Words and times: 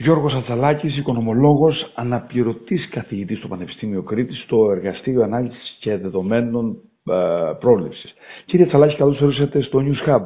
Γιώργος 0.00 0.34
Ατσαλάκης, 0.34 0.96
οικονομολόγος, 0.96 1.92
αναπληρωτής 1.94 2.88
καθηγητής 2.88 3.38
στο 3.38 3.48
Πανεπιστήμιο 3.48 4.02
Κρήτης 4.02 4.42
στο 4.42 4.70
Εργαστήριο 4.70 5.22
Ανάλυσης 5.22 5.76
και 5.80 5.96
Δεδομένων 5.96 6.76
ε, 7.10 7.52
Πρόληψης. 7.60 8.14
Κύριε 8.44 8.64
Ατσαλάκη, 8.64 8.96
καλώς 8.96 9.20
ορίσατε 9.20 9.62
στο 9.62 9.78
News 9.82 10.08
Hub. 10.08 10.24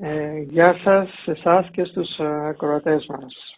Ε, 0.00 0.38
γεια 0.38 0.76
σας, 0.84 1.08
εσάς 1.26 1.68
και 1.72 1.84
στους 1.84 2.18
ε, 2.18 2.24
ακροατές 2.48 3.06
μας. 3.06 3.51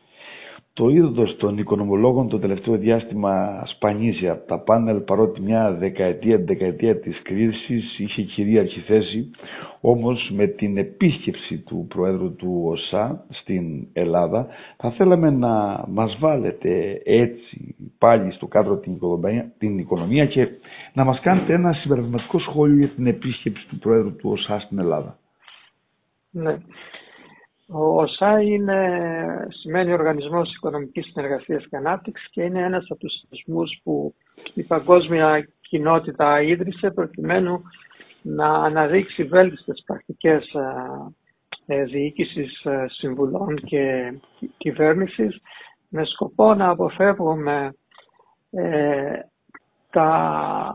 Το 0.77 0.89
είδος 0.89 1.37
των 1.37 1.59
οικονομολόγων 1.59 2.29
το 2.29 2.39
τελευταίο 2.39 2.77
διάστημα 2.77 3.63
σπανίζει 3.67 4.29
από 4.29 4.47
τα 4.47 4.59
πάνελ 4.59 5.01
παρότι 5.01 5.41
μια 5.41 5.73
δεκαετία, 5.73 6.39
δεκαετία 6.39 7.01
της 7.01 7.23
κρίσης 7.23 7.99
είχε 7.99 8.23
κυρίαρχη 8.23 8.81
θέση 8.81 9.31
όμως 9.81 10.31
με 10.35 10.47
την 10.47 10.77
επίσκεψη 10.77 11.59
του 11.59 11.87
Προέδρου 11.89 12.35
του 12.35 12.63
ΟΣΑ 12.67 13.25
στην 13.31 13.87
Ελλάδα 13.93 14.47
θα 14.77 14.91
θέλαμε 14.91 15.31
να 15.31 15.85
μας 15.89 16.17
βάλετε 16.21 17.01
έτσι 17.05 17.75
πάλι 17.99 18.33
στο 18.33 18.47
κάδρο 18.47 18.77
την 18.77 18.93
οικονομία, 18.93 19.53
την 19.59 19.79
οικονομία 19.79 20.27
και 20.27 20.49
να 20.93 21.05
μας 21.05 21.21
κάνετε 21.21 21.53
ένα 21.55 21.73
συμπερασματικό 21.73 22.39
σχόλιο 22.39 22.77
για 22.77 22.89
την 22.89 23.07
επίσκεψη 23.07 23.67
του 23.69 23.79
Προέδρου 23.79 24.17
του 24.17 24.31
ΟΣΑ 24.31 24.59
στην 24.61 24.79
Ελλάδα. 24.79 25.19
Ναι. 26.31 26.57
Ο 27.77 28.01
ΟΣΑ 28.03 28.41
είναι, 28.41 29.47
σημαίνει 29.49 29.93
Οργανισμός 29.93 30.55
Οικονομικής 30.55 31.07
Συνεργασίας 31.07 31.67
και 31.71 31.77
Ανάπτυξης 31.77 32.31
και 32.31 32.43
είναι 32.43 32.63
ένας 32.63 32.87
από 32.89 33.01
τους 33.01 33.23
θεσμούς 33.29 33.81
που 33.83 34.15
η 34.55 34.63
παγκόσμια 34.63 35.49
κοινότητα 35.61 36.43
ίδρυσε 36.43 36.91
προκειμένου 36.91 37.63
να 38.23 38.49
αναδείξει 38.49 39.25
βέλτιστες 39.25 39.83
πρακτικές 39.87 40.55
ε, 41.67 41.75
ε, 41.75 41.85
διοίκησης 41.85 42.65
ε, 42.65 42.87
συμβουλών 42.89 43.55
και 43.55 44.13
κυβέρνησης 44.57 45.41
με 45.89 46.05
σκοπό 46.05 46.55
να 46.55 46.69
αποφεύγουμε 46.69 47.75
τα 49.91 50.73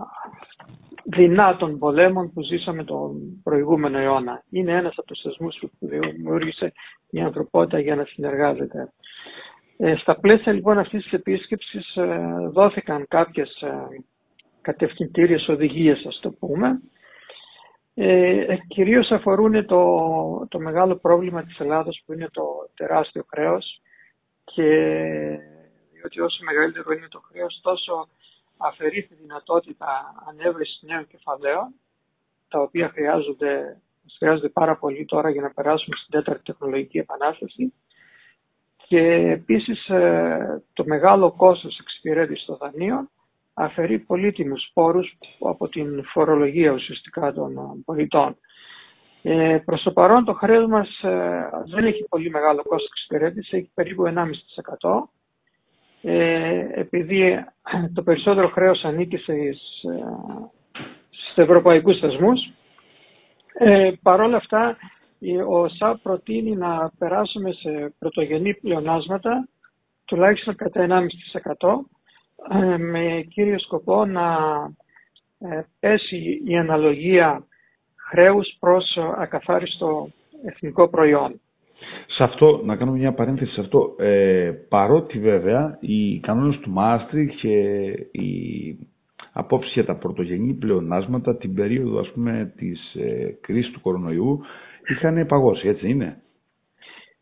δεινά 1.15 1.55
των 1.55 1.79
πολέμων 1.79 2.33
που 2.33 2.41
ζήσαμε 2.41 2.83
τον 2.83 3.41
προηγούμενο 3.43 3.97
αιώνα. 3.97 4.43
Είναι 4.49 4.71
ένας 4.71 4.93
από 4.97 5.07
τους 5.07 5.21
θεσμούς 5.21 5.57
που 5.59 5.69
δημιούργησε 5.79 6.71
η 7.09 7.19
ανθρωπότητα 7.19 7.79
για 7.79 7.95
να 7.95 8.05
συνεργάζεται. 8.05 8.91
Ε, 9.77 9.95
στα 9.95 10.19
πλαίσια 10.19 10.53
λοιπόν 10.53 10.77
αυτής 10.77 11.03
της 11.03 11.13
επίσκεψης 11.13 11.95
ε, 11.95 12.47
δόθηκαν 12.51 13.05
κάποιες 13.07 13.61
ε, 13.61 13.87
κατευθυντήριες 14.61 15.47
οδηγίες, 15.47 16.05
ας 16.05 16.19
το 16.21 16.29
πούμε. 16.39 16.81
Ε, 17.93 18.55
κυρίως 18.67 19.11
αφορούν 19.11 19.65
το, 19.65 19.83
το 20.49 20.59
μεγάλο 20.59 20.95
πρόβλημα 20.95 21.43
της 21.43 21.59
Ελλάδος 21.59 22.01
που 22.05 22.13
είναι 22.13 22.27
το 22.31 22.43
τεράστιο 22.75 23.25
χρέος 23.29 23.81
και 24.43 24.63
διότι 25.93 26.19
όσο 26.21 26.43
μεγαλύτερο 26.43 26.91
είναι 26.93 27.07
το 27.09 27.21
χρέος 27.31 27.59
τόσο 27.63 28.07
αφαιρεί 28.59 29.03
τη 29.03 29.15
δυνατότητα 29.15 29.87
ανέβρεσης 30.29 30.81
νέων 30.81 31.07
κεφαλαίων, 31.07 31.73
τα 32.47 32.59
οποία 32.61 32.89
χρειάζονται, 32.89 33.81
χρειάζονται 34.17 34.49
πάρα 34.49 34.77
πολύ 34.77 35.05
τώρα 35.05 35.29
για 35.29 35.41
να 35.41 35.51
περάσουμε 35.51 35.95
στην 35.95 36.11
τέταρτη 36.11 36.43
τεχνολογική 36.43 36.97
επανάσταση. 36.97 37.73
Και 38.87 38.99
επίσης 39.31 39.87
ε, 39.87 40.63
το 40.73 40.83
μεγάλο 40.85 41.31
κόστος 41.31 41.77
εξυπηρέτησης 41.79 42.45
των 42.45 42.57
δανείων 42.57 43.09
αφαιρεί 43.53 43.99
πολύτιμους 43.99 44.69
πόρους 44.73 45.17
από 45.39 45.67
την 45.67 46.03
φορολογία 46.05 46.71
ουσιαστικά 46.71 47.33
των 47.33 47.57
ε, 47.57 47.61
πολιτών. 47.85 48.37
Ε, 49.21 49.61
προς 49.65 49.81
το 49.81 49.91
παρόν 49.91 50.25
το 50.25 50.33
χρέος 50.33 50.67
μας 50.67 51.01
ε, 51.01 51.49
δεν 51.65 51.85
έχει 51.85 52.05
πολύ 52.09 52.29
μεγάλο 52.29 52.63
κόστος 52.63 52.89
εξυπηρέτησης, 52.89 53.51
έχει 53.51 53.71
περίπου 53.73 54.03
1,5% 54.07 55.09
ε, 56.01 56.67
επειδή 56.73 57.45
το 57.93 58.03
περισσότερο 58.03 58.47
χρέος 58.49 58.83
ανήκει 58.83 59.17
στις, 59.17 59.59
στους 61.09 61.35
ευρωπαϊκούς 61.35 61.99
θεσμούς. 61.99 62.39
Ε, 63.53 63.91
Παρ' 64.01 64.21
όλα 64.21 64.37
αυτά, 64.37 64.77
ο 65.49 65.67
ΣΑΠ 65.67 65.97
προτείνει 66.01 66.55
να 66.55 66.91
περάσουμε 66.97 67.51
σε 67.51 67.93
πρωτογενή 67.99 68.53
πλεονάσματα, 68.55 69.47
τουλάχιστον 70.05 70.55
κατά 70.55 70.85
1,5% 70.89 71.69
ε, 72.61 72.77
με 72.77 73.25
κύριο 73.29 73.59
σκοπό 73.59 74.05
να 74.05 74.37
ε, 75.39 75.61
πέσει 75.79 76.41
η 76.45 76.57
αναλογία 76.57 77.43
χρέους 78.09 78.55
προς 78.59 78.97
ακαθάριστο 79.17 80.09
εθνικό 80.45 80.87
προϊόν. 80.89 81.41
Σε 82.07 82.23
αυτό, 82.23 82.61
να 82.65 82.75
κάνουμε 82.75 82.97
μια 82.97 83.13
παρένθεση 83.13 83.53
σε 83.53 83.61
αυτό, 83.61 83.95
ε, 83.99 84.51
παρότι 84.69 85.19
βέβαια 85.19 85.77
οι 85.81 86.19
κανόνες 86.19 86.57
του 86.57 86.69
Μάστρη 86.71 87.27
και 87.41 87.57
η 88.11 88.77
απόψη 89.31 89.69
για 89.73 89.85
τα 89.85 89.95
πρωτογενή 89.95 90.53
πλεονάσματα 90.53 91.37
την 91.37 91.53
περίοδο 91.53 91.99
ας 91.99 92.11
πούμε 92.11 92.53
της 92.57 92.93
ε, 92.95 93.37
κρίσης 93.41 93.71
του 93.71 93.81
κορονοϊού 93.81 94.39
είχαν 94.87 95.25
παγώσει, 95.25 95.67
έτσι 95.67 95.89
είναι; 95.89 96.21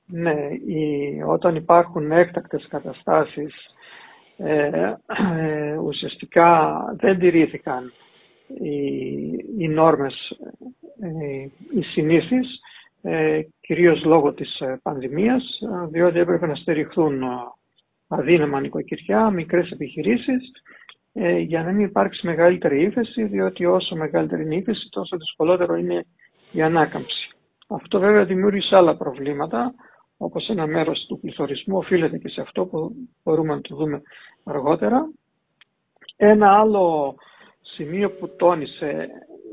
Ναι, 0.06 0.35
η, 0.66 1.22
όταν 1.28 1.56
υπάρχουν 1.56 2.12
έκτακτες 2.12 2.68
καταστάσεις 2.69 3.53
ε, 4.38 4.94
ε, 5.39 5.78
ουσιαστικά 5.78 6.75
δεν 7.00 7.19
τηρήθηκαν 7.19 7.91
οι, 8.62 8.75
οι 9.57 9.68
νόρμες, 9.68 10.39
ε, 11.01 11.47
οι 11.79 11.81
συνήθεις 11.81 12.59
ε, 13.01 13.41
κυρίως 13.68 14.04
λόγω 14.04 14.34
της 14.34 14.60
ε, 14.60 14.80
πανδημίας, 14.84 15.44
ε, 15.62 15.88
διότι 15.88 16.20
έπρεπε 16.20 16.48
να 16.48 16.56
στηριχθούν 16.56 17.24
αδύναμα 18.08 18.60
νοικοκυριά, 18.60 19.30
μικρές 19.30 19.72
επιχειρήσεις, 19.72 20.52
για 21.46 21.64
να 21.64 21.72
μην 21.72 21.86
υπάρξει 21.86 22.26
μεγαλύτερη 22.26 22.82
ύφεση, 22.84 23.24
διότι 23.24 23.66
όσο 23.66 23.96
μεγαλύτερη 23.96 24.42
είναι 24.44 24.56
η 24.56 24.58
ύφεση, 24.58 24.90
τόσο 24.90 25.18
δυσκολότερο 25.18 25.76
είναι 25.76 26.06
η 26.52 26.62
ανάκαμψη. 26.62 27.30
Αυτό 27.68 28.00
βέβαια 28.00 28.26
δημιούργησε 28.26 28.76
άλλα 28.76 28.98
προβλήματα, 28.98 29.74
όπως 30.18 30.50
ένα 30.50 30.68
μέρος 30.68 31.06
του 31.08 31.20
πληθωρισμού 31.20 31.78
οφείλεται 31.78 32.18
και 32.18 32.30
σε 32.30 32.42
αυτό 32.42 32.66
που 32.66 32.92
μπορούμε 33.24 33.54
να 33.54 33.62
το 33.62 33.76
δούμε 33.76 34.02
αργότερα. 34.44 35.10
Ένα 36.18 36.60
άλλο 36.60 37.16
σημείο 37.62 38.12
που 38.12 38.36
τόνισε 38.36 39.08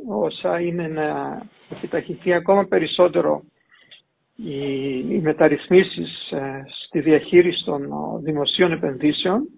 όσα 0.08 0.60
είναι 0.60 0.88
να 0.88 1.40
επιταχυνθεί 1.70 2.32
ακόμα 2.32 2.64
περισσότερο 2.64 3.42
οι, 4.36 4.98
οι 4.98 5.20
μεταρρυθμίσεις 5.22 6.30
ε, 6.30 6.64
στη 6.86 7.00
διαχείριση 7.00 7.64
των 7.64 7.82
ε, 7.82 8.18
δημοσίων 8.22 8.72
επενδύσεων. 8.72 9.48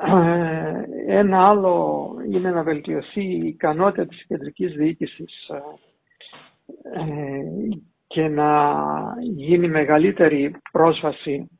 Ε, 0.00 0.82
ένα 1.18 1.48
άλλο 1.48 2.10
είναι 2.32 2.50
να 2.50 2.62
βελτιωθεί 2.62 3.24
η 3.24 3.46
ικανότητα 3.46 4.06
της 4.06 4.24
κεντρικής 4.26 4.72
διοίκησης 4.74 5.50
και 8.06 8.28
να 8.28 8.74
γίνει 9.20 9.68
μεγαλύτερη 9.68 10.54
πρόσβαση 10.72 11.50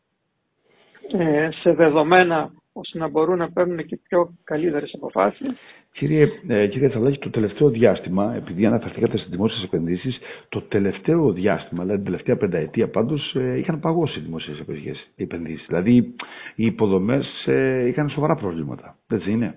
σε 1.62 1.72
δεδομένα 1.72 2.52
ώστε 2.72 2.98
να 2.98 3.08
μπορούν 3.08 3.38
να 3.38 3.52
παίρνουν 3.52 3.86
και 3.86 3.96
πιο 3.96 4.34
καλύτερες 4.44 4.94
αποφάσεις. 4.94 5.48
Κύριε, 5.96 6.28
ε, 6.48 6.66
κύριε 6.66 6.88
Τσαλάκη, 6.88 7.18
το 7.18 7.30
τελευταίο 7.30 7.68
διάστημα, 7.68 8.34
επειδή 8.34 8.66
αναφερθήκατε 8.66 9.16
στις 9.16 9.30
δημόσιες 9.30 9.62
επενδύσεις, 9.62 10.18
το 10.48 10.60
τελευταίο 10.62 11.32
διάστημα, 11.32 11.82
δηλαδή 11.82 12.02
την 12.02 12.10
τελευταία 12.10 12.36
πενταετία 12.36 12.88
πάντως, 12.88 13.34
ε, 13.34 13.58
είχαν 13.58 13.80
παγώσει 13.80 14.18
οι 14.18 14.22
δημόσιες 14.22 14.58
επενδύσεις. 15.16 15.64
Δηλαδή 15.66 15.96
οι 16.54 16.64
υποδομές 16.66 17.44
ε, 17.46 17.86
είχαν 17.86 18.08
σοβαρά 18.08 18.34
προβλήματα. 18.34 18.96
Έτσι 19.08 19.30
είναι. 19.30 19.56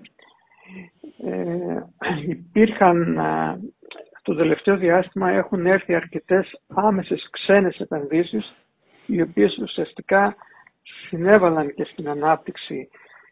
Ε, 1.24 1.82
υπήρχαν 2.28 3.16
ε, 3.18 3.58
το 4.22 4.34
τελευταίο 4.34 4.76
διάστημα 4.76 5.30
έχουν 5.30 5.66
έρθει 5.66 5.94
αρκετές 5.94 6.60
άμεσες 6.68 7.28
ξένες 7.30 7.76
επενδύσεις 7.78 8.54
οι 9.06 9.20
οποίες 9.22 9.58
ουσιαστικά 9.62 10.36
συνέβαλαν 11.08 11.74
και 11.74 11.84
στην 11.84 12.08
ανάπτυξη 12.08 12.88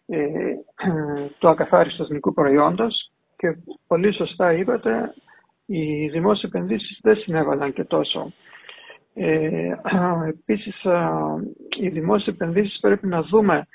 ε, 0.09 0.55
του 1.39 1.49
ακαθάριστου 1.49 2.03
εθνικού 2.03 2.33
προϊόντος 2.33 3.11
και 3.37 3.57
πολύ 3.87 4.13
σωστά 4.15 4.53
είπατε, 4.53 5.15
οι 5.67 6.09
δημόσιες 6.09 6.51
επενδύσεις 6.53 6.99
δεν 7.03 7.17
συνέβαλαν 7.17 7.73
και 7.73 7.85
τόσο. 7.85 8.33
Ε, 9.15 9.73
επίσης, 10.35 10.83
οι 11.81 11.89
δημόσιες 11.89 12.35
επενδύσεις 12.35 12.79
πρέπει 12.81 13.07
να 13.07 13.23
δούμε 13.23 13.67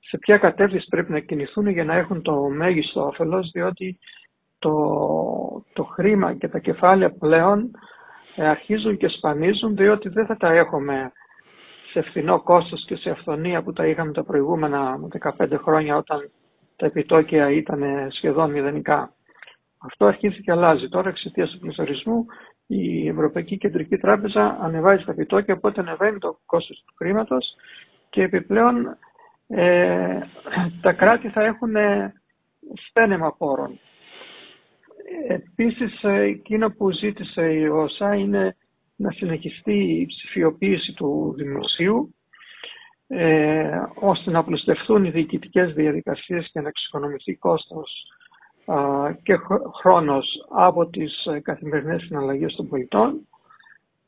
σε 0.00 0.18
ποια 0.18 0.38
κατεύθυνση 0.38 0.86
πρέπει 0.90 1.12
να 1.12 1.18
κινηθούν 1.18 1.66
για 1.68 1.84
να 1.84 1.94
έχουν 1.94 2.22
το 2.22 2.34
μέγιστο 2.48 3.06
όφελος, 3.06 3.50
διότι 3.52 3.98
το, 4.58 4.72
το 5.72 5.84
χρήμα 5.84 6.34
και 6.34 6.48
τα 6.48 6.58
κεφάλαια 6.58 7.10
πλέον 7.18 7.70
ε, 8.36 8.48
αρχίζουν 8.48 8.96
και 8.96 9.08
σπανίζουν, 9.08 9.76
διότι 9.76 10.08
δεν 10.08 10.26
θα 10.26 10.36
τα 10.36 10.52
έχουμε 10.52 11.12
σε 11.92 12.02
φθηνό 12.02 12.40
κόστος 12.42 12.84
και 12.86 12.96
σε 12.96 13.10
αυθονία 13.10 13.62
που 13.62 13.72
τα 13.72 13.86
είχαμε 13.86 14.12
τα 14.12 14.24
προηγούμενα 14.24 14.98
15 15.38 15.52
χρόνια 15.62 15.96
όταν 15.96 16.30
τα 16.76 16.86
επιτόκια 16.86 17.50
ήταν 17.50 17.82
σχεδόν 18.10 18.50
μηδενικά. 18.50 19.12
Αυτό 19.78 20.06
αρχίζει 20.06 20.40
και 20.42 20.50
αλλάζει. 20.52 20.88
Τώρα 20.88 21.08
εξαιτίας 21.08 21.50
του 21.50 21.58
πληθωρισμού 21.58 22.26
η 22.66 23.08
Ευρωπαϊκή 23.08 23.58
Κεντρική 23.58 23.96
Τράπεζα 23.96 24.58
ανεβάζει 24.60 25.04
τα 25.04 25.12
επιτόκια, 25.12 25.54
οπότε 25.54 25.80
ανεβαίνει 25.80 26.18
το 26.18 26.38
κόστος 26.46 26.82
του 26.86 26.94
χρήματος 26.96 27.56
και 28.10 28.22
επιπλέον 28.22 28.96
ε, 29.48 30.18
τα 30.80 30.92
κράτη 30.92 31.28
θα 31.28 31.44
έχουν 31.44 31.74
στένεμα 32.88 33.34
πόρων. 33.38 33.78
Επίσης, 35.28 36.02
εκείνο 36.02 36.70
που 36.70 36.90
ζήτησε 36.90 37.52
η 37.52 37.66
ΩΣΑ 37.68 38.14
είναι 38.14 38.56
να 39.02 39.10
συνεχιστεί 39.10 39.74
η 39.74 40.06
ψηφιοποίηση 40.06 40.92
του 40.92 41.34
δημοσίου, 41.36 42.14
ε, 43.06 43.80
ώστε 43.94 44.30
να 44.30 44.38
απλουστευτούν 44.38 45.04
οι 45.04 45.10
διοικητικές 45.10 45.72
διαδικασίες 45.72 46.48
και 46.52 46.60
να 46.60 46.68
εξοικονομηθεί 46.68 47.34
κόστος 47.34 48.06
και 49.22 49.34
χρόνος 49.80 50.26
από 50.50 50.86
τις 50.86 51.26
καθημερινές 51.42 52.02
συναλλαγές 52.02 52.54
των 52.54 52.68
πολιτών 52.68 53.26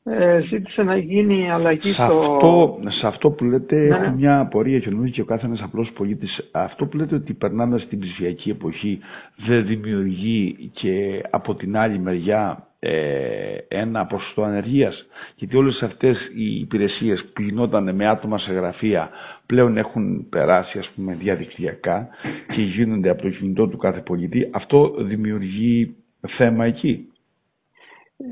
ε, 0.07 0.41
ζήτησε 0.49 0.83
να 0.83 0.97
γίνει 0.97 1.51
αλλαγή 1.51 1.93
σε 1.93 1.93
στο... 1.93 2.03
Αυτό, 2.03 2.79
σε 2.99 3.07
αυτό 3.07 3.29
που 3.29 3.43
λέτε 3.43 3.75
ναι, 3.75 3.95
έχω 3.95 4.09
μια 4.11 4.39
απορία 4.39 4.79
και 4.79 4.89
νομίζω 4.89 5.11
και 5.13 5.21
ο 5.21 5.25
κάθε 5.25 5.45
ένας 5.45 5.61
απλός 5.61 5.91
πολίτης. 5.91 6.49
Αυτό 6.51 6.85
που 6.85 6.97
λέτε 6.97 7.15
ότι 7.15 7.33
περνάμε 7.33 7.79
στην 7.79 7.99
ψηφιακή 7.99 8.49
εποχή 8.49 8.99
δεν 9.47 9.65
δημιουργεί 9.65 10.71
και 10.73 11.21
από 11.29 11.55
την 11.55 11.77
άλλη 11.77 11.99
μεριά 11.99 12.67
ε, 12.74 12.74
ένα 13.67 14.05
ποσοστό 14.05 14.43
ανεργίας. 14.43 15.05
Γιατί 15.35 15.57
όλες 15.57 15.81
αυτές 15.81 16.17
οι 16.35 16.59
υπηρεσίες 16.59 17.25
που 17.33 17.41
γινόταν 17.41 17.95
με 17.95 18.07
άτομα 18.07 18.37
σε 18.37 18.53
γραφεία 18.53 19.09
πλέον 19.45 19.77
έχουν 19.77 20.29
περάσει 20.29 20.77
ας 20.79 20.89
πούμε 20.95 21.13
διαδικτυακά 21.15 22.07
και 22.55 22.61
γίνονται 22.61 23.09
από 23.09 23.21
το 23.21 23.29
κινητό 23.29 23.67
του 23.67 23.77
κάθε 23.77 23.99
πολίτη. 24.01 24.49
Αυτό 24.53 24.93
δημιουργεί 24.97 25.95
θέμα 26.37 26.65
εκεί. 26.65 27.09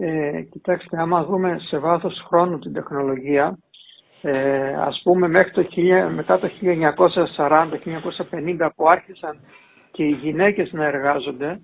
Ε, 0.01 0.41
κοιτάξτε, 0.51 1.01
άμα 1.01 1.23
δούμε 1.25 1.57
σε 1.59 1.77
βάθος 1.77 2.23
χρόνου 2.27 2.59
την 2.59 2.73
τεχνολογία, 2.73 3.57
ε, 4.21 4.73
ας 4.75 5.01
πούμε 5.03 5.27
μέχρι 5.27 5.51
το, 5.51 5.65
μετά 6.15 6.39
το 6.39 6.49
1940-1950 6.61 8.69
που 8.75 8.89
άρχισαν 8.89 9.37
και 9.91 10.03
οι 10.03 10.11
γυναίκες 10.21 10.71
να 10.71 10.85
εργάζονται, 10.85 11.59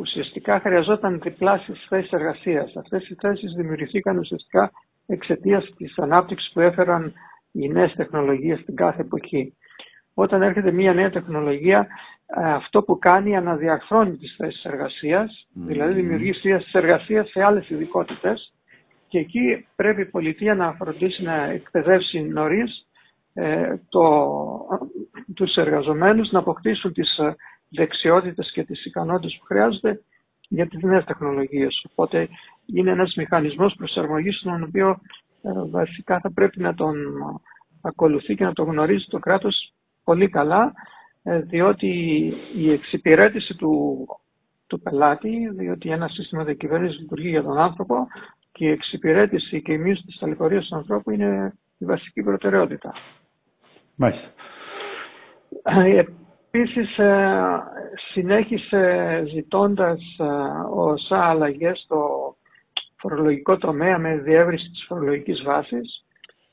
ουσιαστικά 0.00 0.60
χρειαζόταν 0.60 1.20
διπλάσεις 1.22 1.86
θέσεις 1.88 2.10
εργασίας. 2.10 2.76
Αυτές 2.76 3.08
οι 3.08 3.14
θέσεις 3.20 3.52
δημιουργηθήκαν 3.56 4.18
ουσιαστικά 4.18 4.70
εξαιτίας 5.06 5.70
της 5.76 5.98
ανάπτυξης 5.98 6.52
που 6.52 6.60
έφεραν 6.60 7.12
οι 7.52 7.68
νέες 7.68 7.92
τεχνολογίες 7.96 8.58
στην 8.60 8.74
κάθε 8.76 9.00
εποχή. 9.00 9.54
Όταν 10.14 10.42
έρχεται 10.42 10.72
μια 10.72 10.92
νέα 10.94 11.10
τεχνολογία, 11.10 11.86
ε, 12.26 12.52
αυτό 12.52 12.82
που 12.82 12.98
κάνει 12.98 13.36
αναδιαρθρώνει 13.36 14.16
τις 14.16 14.34
θέσεις 14.38 14.64
εργασίας, 14.64 15.46
δηλαδή 15.54 15.92
δημιουργεί 15.92 16.32
θέσεις 16.32 16.72
εργασίας 16.72 17.28
σε 17.30 17.42
άλλες 17.42 17.68
ειδικότητες. 17.70 18.52
και 19.08 19.18
εκεί 19.18 19.66
πρέπει 19.76 20.00
η 20.00 20.04
πολιτεία 20.04 20.54
να 20.54 20.72
φροντίσει 20.72 21.22
να 21.22 21.44
εκπαιδεύσει 21.44 22.20
νωρίς 22.20 22.86
ε, 23.34 23.74
το, 23.88 24.02
τους 25.34 25.54
εργαζομένους 25.54 26.30
να 26.30 26.38
αποκτήσουν 26.38 26.92
τις 26.92 27.18
ε, 27.18 27.34
δεξιότητες 27.70 28.50
και 28.52 28.64
τις 28.64 28.84
ικανότητες 28.84 29.36
που 29.38 29.44
χρειάζονται 29.44 30.00
για 30.48 30.66
τις 30.66 30.82
νέες 30.82 31.04
τεχνολογίες. 31.04 31.86
Οπότε 31.90 32.28
είναι 32.66 32.90
ένας 32.90 33.14
μηχανισμός 33.16 33.74
προσαρμογής 33.74 34.40
τον 34.42 34.62
οποίο 34.62 35.00
ε, 35.42 35.50
βασικά 35.70 36.20
θα 36.20 36.32
πρέπει 36.32 36.60
να 36.60 36.74
τον 36.74 36.96
ακολουθεί 37.82 38.34
και 38.34 38.44
να 38.44 38.52
τον 38.52 38.66
γνωρίζει 38.66 39.06
το 39.08 39.18
κράτος 39.18 39.72
πολύ 40.04 40.28
καλά 40.28 40.72
ε, 41.22 41.38
διότι 41.40 41.88
η 42.56 42.70
εξυπηρέτηση 42.72 43.54
του, 43.54 44.06
του 44.66 44.80
πελάτη, 44.80 45.48
διότι 45.52 45.90
ένα 45.90 46.08
σύστημα 46.08 46.44
διακυβέρνησης 46.44 47.00
λειτουργεί 47.00 47.28
για 47.28 47.42
τον 47.42 47.58
άνθρωπο 47.58 48.06
και 48.52 48.64
η 48.64 48.70
εξυπηρέτηση 48.70 49.62
και 49.62 49.72
η 49.72 49.78
μείωση 49.78 50.02
της 50.02 50.18
ταλαιπωρίας 50.18 50.66
του 50.66 50.76
ανθρώπου 50.76 51.10
είναι 51.10 51.52
η 51.78 51.84
βασική 51.84 52.22
προτεραιότητα. 52.22 52.92
Μάλιστα. 53.94 54.28
Ε, 56.52 56.58
επίσης, 56.58 56.98
ε, 56.98 57.62
συνέχισε 58.12 59.22
ζητώντας 59.34 60.00
ο 60.76 60.96
ΣΑ 60.96 61.24
αλλαγές 61.24 61.78
στο 61.84 62.34
φορολογικό 62.96 63.56
τομέα 63.56 63.98
με 63.98 64.16
διεύρυνση 64.16 64.70
της 64.70 64.84
φορολογικής 64.88 65.42
βάσης, 65.42 66.04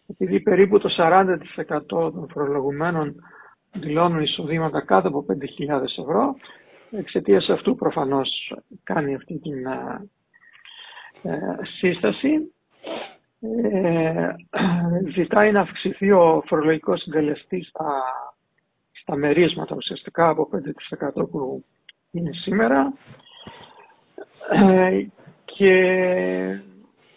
επειδή 0.08 0.40
περίπου 0.40 0.80
το 0.80 0.90
40% 0.90 1.88
των 1.88 2.28
φορολογουμένων 2.34 3.16
δηλώνουν 3.74 4.22
εισοδήματα 4.22 4.82
κάτω 4.82 5.08
από 5.08 5.26
5.000 5.28 6.00
ευρώ. 6.00 6.36
Εξαιτίας 6.92 7.50
αυτού 7.50 7.76
προφανώς 7.76 8.30
κάνει 8.84 9.16
αυτή 9.16 9.40
την 9.40 9.66
ε, 11.22 11.40
σύσταση. 11.80 12.52
Ε, 13.74 14.30
ζητάει 15.16 15.52
να 15.52 15.60
αυξηθεί 15.62 16.12
ο 16.12 16.44
φορολογικός 16.48 17.02
συντελεστής 17.02 17.68
στα, 17.68 18.04
στα 19.08 19.16
μερίσματα 19.16 19.76
ουσιαστικά 19.76 20.30
από 20.30 20.50
5% 21.24 21.30
που 21.30 21.66
είναι 22.12 22.32
σήμερα. 22.34 22.94
Ε, 24.52 25.06
και 25.46 25.74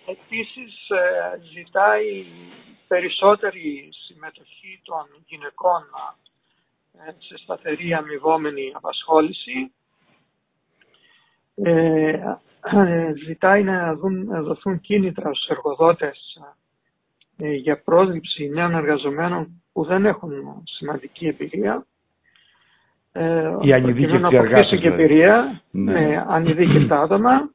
επίσης 0.06 0.88
ε, 0.88 1.40
ζητάει 1.52 2.24
περισσότερη 2.88 3.88
συμμετοχή 4.06 4.80
των 4.84 5.24
γυναικών 5.26 5.82
σε 7.18 7.36
σταθερή 7.36 7.94
αμοιβόμενη 7.94 8.72
απασχόληση. 8.74 9.72
Ε, 11.54 12.36
ε, 12.62 13.12
ζητάει 13.26 13.62
να, 13.62 13.94
δουν, 13.94 14.24
να 14.24 14.42
δοθούν 14.42 14.80
κίνητρα 14.80 15.34
στους 15.34 15.48
εργοδότες 15.48 16.38
ε, 16.40 16.54
για 17.40 17.82
πρόσληψη 17.84 18.48
νέων 18.54 18.74
εργαζομένων 18.74 19.62
που 19.72 19.84
δεν 19.84 20.06
έχουν 20.06 20.30
σημαντική 20.64 21.26
εμπειρία. 21.26 21.86
Ε, 23.12 23.50
Οι 23.60 23.72
ανειδίκευτοι 23.72 24.36
εργάτες. 24.36 24.68
και 24.68 24.76
δηλαδή. 24.76 25.02
εμπειρία 25.02 25.60
ναι. 25.70 25.92
με 25.92 26.24
ανειδίκευτα 26.28 27.00
άτομα. 27.00 27.50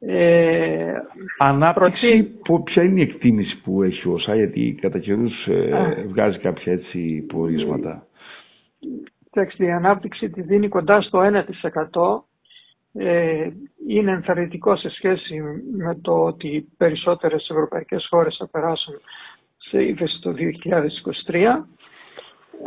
Ε, 0.00 0.92
Ανάπτυξη, 1.38 2.22
που, 2.44 2.62
ποια 2.62 2.82
είναι 2.82 3.00
η 3.00 3.02
εκτίμηση 3.02 3.60
που 3.62 3.82
έχει 3.82 4.08
ο 4.08 4.18
ΣΑ, 4.18 4.34
γιατί 4.34 4.78
κατά 4.80 4.98
καιρούς 4.98 5.46
ε, 5.46 6.04
βγάζει 6.08 6.38
κάποια 6.38 6.72
έτσι 6.72 7.26
πορίσματα. 7.32 8.06
Κοιτάξτε, 9.24 9.64
η 9.64 9.70
ανάπτυξη 9.70 10.30
τη 10.30 10.42
δίνει 10.42 10.68
κοντά 10.68 11.00
στο 11.00 11.20
1%. 11.20 12.27
Ε, 12.98 13.48
είναι 13.88 14.10
ενθαρρυντικό 14.10 14.76
σε 14.76 14.90
σχέση 14.90 15.40
με 15.76 15.98
το 16.02 16.12
ότι 16.12 16.48
οι 16.48 16.68
περισσότερες 16.76 17.48
ευρωπαϊκές 17.50 18.06
χώρες 18.10 18.36
θα 18.38 18.48
περάσουν 18.48 18.94
σε 19.58 19.82
ύφεση 19.82 20.20
το 20.20 20.34
2023. 21.30 21.34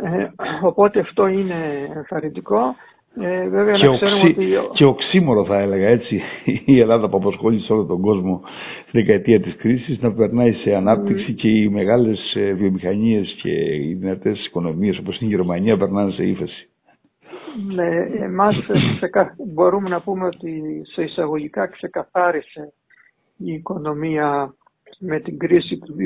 Ε, 0.02 0.28
οπότε 0.62 1.00
αυτό 1.00 1.26
είναι 1.26 1.88
ενθαρρυντικό. 1.94 2.74
Ε, 3.20 3.48
βέβαια, 3.48 3.76
και, 3.76 3.86
να 3.86 3.92
οξύ, 3.92 4.06
ότι... 4.28 4.48
και 4.72 4.84
οξύμορο 4.84 5.44
θα 5.44 5.58
έλεγα 5.58 5.88
έτσι 5.88 6.20
η 6.64 6.80
Ελλάδα 6.80 7.08
που 7.08 7.16
απασχόλησε 7.16 7.72
όλο 7.72 7.84
τον 7.84 8.00
κόσμο 8.00 8.40
στη 8.88 8.90
δεκαετία 9.00 9.40
της 9.40 9.56
κρίσης 9.56 10.00
να 10.00 10.12
περνάει 10.12 10.52
σε 10.52 10.74
ανάπτυξη 10.74 11.32
και 11.32 11.48
οι 11.48 11.68
μεγάλες 11.68 12.34
ε, 12.34 12.52
βιομηχανίες 12.52 13.36
και 13.42 13.50
οι 13.50 13.94
δυνατές 14.00 14.46
οικονομίες 14.46 14.98
όπως 14.98 15.20
είναι 15.20 15.30
η 15.30 15.34
Γερμανία 15.34 15.76
περνάνε 15.76 16.12
σε 16.12 16.24
ύφεση. 16.24 16.66
Ναι, 17.66 17.96
εμάς 18.24 18.56
μπορούμε 19.52 19.88
να 19.88 20.00
πούμε 20.00 20.26
ότι 20.26 20.82
σε 20.92 21.02
εισαγωγικά 21.02 21.66
ξεκαθάρισε 21.66 22.72
η 23.36 23.52
οικονομία 23.52 24.54
με 24.98 25.20
την 25.20 25.38
κρίση 25.38 25.78
του 25.78 25.96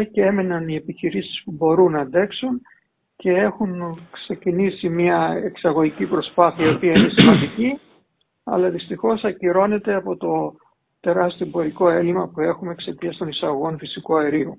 2010 0.00 0.06
και 0.12 0.22
έμεναν 0.22 0.68
οι 0.68 0.74
επιχειρήσεις 0.74 1.42
που 1.44 1.52
μπορούν 1.52 1.92
να 1.92 2.00
αντέξουν 2.00 2.60
και 3.16 3.30
έχουν 3.30 3.98
ξεκινήσει 4.10 4.88
μια 4.88 5.40
εξαγωγική 5.44 6.06
προσπάθεια 6.06 6.66
η 6.66 6.74
οποία 6.74 6.92
είναι 6.92 7.10
σημαντική 7.16 7.80
αλλά 8.44 8.70
δυστυχώς 8.70 9.24
ακυρώνεται 9.24 9.94
από 9.94 10.16
το 10.16 10.54
τεράστιο 11.00 11.46
εμπορικό 11.46 11.90
έλλειμμα 11.90 12.28
που 12.28 12.40
έχουμε 12.40 12.72
εξαιτίας 12.72 13.16
των 13.16 13.28
εισαγωγών 13.28 13.78
φυσικού 13.78 14.16
αερίου. 14.18 14.58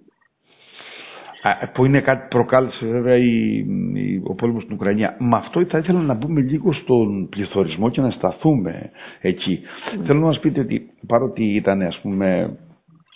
Που 1.74 1.86
είναι 1.86 2.02
κάτι 2.02 2.22
που 2.22 2.28
προκάλεσε 2.30 2.86
βέβαια 2.86 3.16
η, 3.18 3.58
η, 3.94 4.22
ο 4.24 4.34
πόλεμος 4.36 4.64
στην 4.64 4.76
Ουκρανία. 4.76 5.16
Με 5.20 5.36
αυτό 5.38 5.66
θα 5.66 5.78
ήθελα 5.78 6.00
να 6.02 6.14
μπούμε 6.14 6.42
λίγο 6.42 6.74
στον 6.74 7.30
πληθωρισμό 7.30 7.90
και 7.90 8.02
να 8.02 8.10
σταθούμε 8.10 8.90
εκεί. 9.22 9.60
Mm. 9.64 10.04
Θέλω 10.06 10.20
να 10.20 10.26
μας 10.26 10.40
πείτε 10.40 10.60
ότι 10.60 10.90
παρότι 11.08 11.44
ήταν 11.56 11.82
ας 11.82 12.00
πούμε 12.02 12.58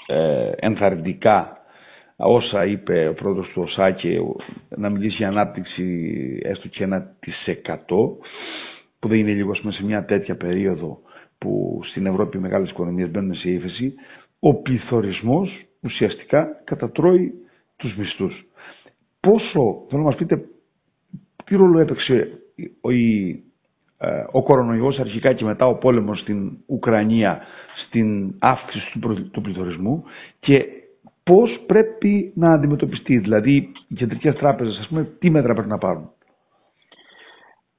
ε, 0.08 0.50
ενθαρρυντικά 0.56 1.58
όσα 2.16 2.66
είπε 2.66 3.08
ο 3.08 3.14
πρόεδρος 3.14 3.48
του 3.54 3.62
ΟΣΑ 3.66 3.96
να 4.70 4.90
μιλήσει 4.90 5.16
για 5.16 5.28
ανάπτυξη 5.28 6.14
έστω 6.44 6.68
και 6.68 6.84
ένα 6.84 7.16
της 7.20 7.44
εκατό 7.48 8.18
που 9.00 9.08
δεν 9.08 9.20
είναι 9.20 9.32
λίγο 9.32 9.54
σε 9.56 9.86
μια 9.86 10.06
τέτοια 10.06 10.36
περίοδο 10.36 11.00
που 11.38 11.80
στην 11.84 12.06
Ευρώπη 12.06 12.38
οι 12.38 12.42
μεγάλες 12.42 12.70
οικονομίες 12.70 13.10
μπαίνουν 13.12 13.36
σε 13.36 13.50
ύφεση 13.50 13.94
ο 14.40 14.54
πληθωρισμός 14.62 15.66
ουσιαστικά 15.82 16.48
κατατρώει 16.64 17.34
τους 17.84 17.96
μισθούς. 17.98 18.46
Πόσο, 19.20 19.86
θέλω 19.90 20.02
να 20.02 20.08
μας 20.08 20.16
πείτε, 20.16 20.46
τι 21.46 21.56
ρόλο 21.56 21.80
έπαιξε 21.80 22.40
η 22.82 23.44
ε, 24.06 24.26
ο 24.32 24.44
κορονοϊός 24.44 25.00
αρχικά 25.00 25.34
και 25.34 25.44
μετά 25.44 25.66
ο 25.68 25.76
πόλεμος 25.76 26.20
στην 26.20 26.58
Ουκρανία 26.66 27.42
στην 27.86 28.36
αύξηση 28.40 29.00
του 29.32 29.42
πληθωρισμού 29.42 30.04
και 30.40 30.66
πώς 31.24 31.60
πρέπει 31.66 32.32
να 32.36 32.52
αντιμετωπιστεί. 32.54 33.18
Δηλαδή 33.18 33.56
οι 33.88 33.96
κεντρικές 33.96 34.36
τράπεζες 34.36 34.78
ας 34.80 34.88
πούμε 34.88 35.04
τι 35.20 35.30
μέτρα 35.30 35.54
πρέπει 35.54 35.70
να 35.70 35.78
πάρουν; 35.78 36.10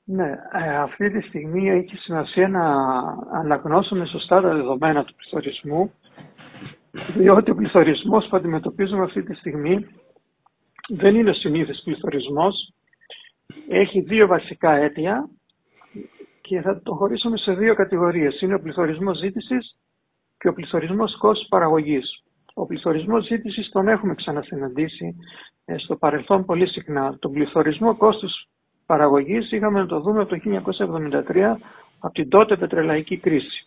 Ναι, 0.04 0.28
ε, 0.52 0.76
αυτή 0.76 1.10
τη 1.10 1.20
στιγμή 1.20 1.70
έχει 1.70 1.96
σημασία 1.96 2.48
να 2.48 2.64
αναγνώσουμε 3.32 4.04
σωστά 4.06 4.40
τα 4.40 4.54
δεδομένα 4.54 5.04
του 5.04 5.14
πληθωρισμού 5.14 5.92
διότι 7.16 7.50
ο 7.50 7.54
πληθωρισμός 7.54 8.26
που 8.28 8.36
αντιμετωπίζουμε 8.36 9.02
αυτή 9.02 9.22
τη 9.22 9.34
στιγμή 9.34 9.86
δεν 10.88 11.14
είναι 11.14 11.32
συνήθις 11.32 11.82
πληθωρισμός. 11.84 12.72
Έχει 13.68 14.00
δύο 14.00 14.26
βασικά 14.26 14.72
αίτια 14.72 15.28
και 16.40 16.60
θα 16.60 16.80
το 16.82 16.94
χωρίσουμε 16.94 17.36
σε 17.36 17.52
δύο 17.54 17.74
κατηγορίες. 17.74 18.40
Είναι 18.40 18.54
ο 18.54 18.60
πληθωρισμός 18.60 19.18
ζήτησης 19.18 19.76
και 20.38 20.48
ο 20.48 20.52
πληθωρισμός 20.52 21.16
κόστος 21.18 21.46
παραγωγής. 21.48 22.22
Ο 22.54 22.66
πληθωρισμός 22.66 23.24
ζήτησης 23.26 23.68
τον 23.70 23.88
έχουμε 23.88 24.14
ξανασυναντήσει 24.14 25.16
ε, 25.64 25.76
στο 25.78 25.96
παρελθόν 25.96 26.44
πολύ 26.44 26.66
συχνά. 26.68 27.16
Τον 27.18 27.32
πληθωρισμό 27.32 27.96
κόστους 27.96 28.46
παραγωγής 28.86 29.50
είχαμε 29.52 29.80
να 29.80 29.86
το 29.86 30.00
δούμε 30.00 30.20
από 30.20 30.30
το 30.30 30.62
1973 31.28 31.54
από 31.98 32.12
την 32.14 32.28
τότε 32.28 32.56
πετρελαϊκή 32.56 33.16
κρίση. 33.16 33.63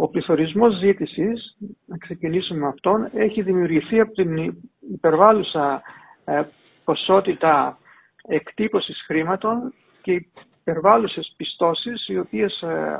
Ο 0.00 0.08
πληθωρισμός 0.08 0.78
ζήτησης, 0.78 1.56
να 1.86 1.96
ξεκινήσουμε 1.96 2.58
με 2.58 2.66
αυτόν, 2.66 3.10
έχει 3.14 3.42
δημιουργηθεί 3.42 4.00
από 4.00 4.12
την 4.12 4.54
υπερβάλλουσα 4.92 5.82
ε, 6.24 6.42
ποσότητα 6.84 7.78
εκτύπωσης 8.22 9.02
χρήματων 9.06 9.74
και 10.02 10.26
υπερβάλλουσες 10.60 11.34
πιστώσεις 11.36 12.08
οι 12.08 12.18
οποίες 12.18 12.60
ε, 12.62 12.98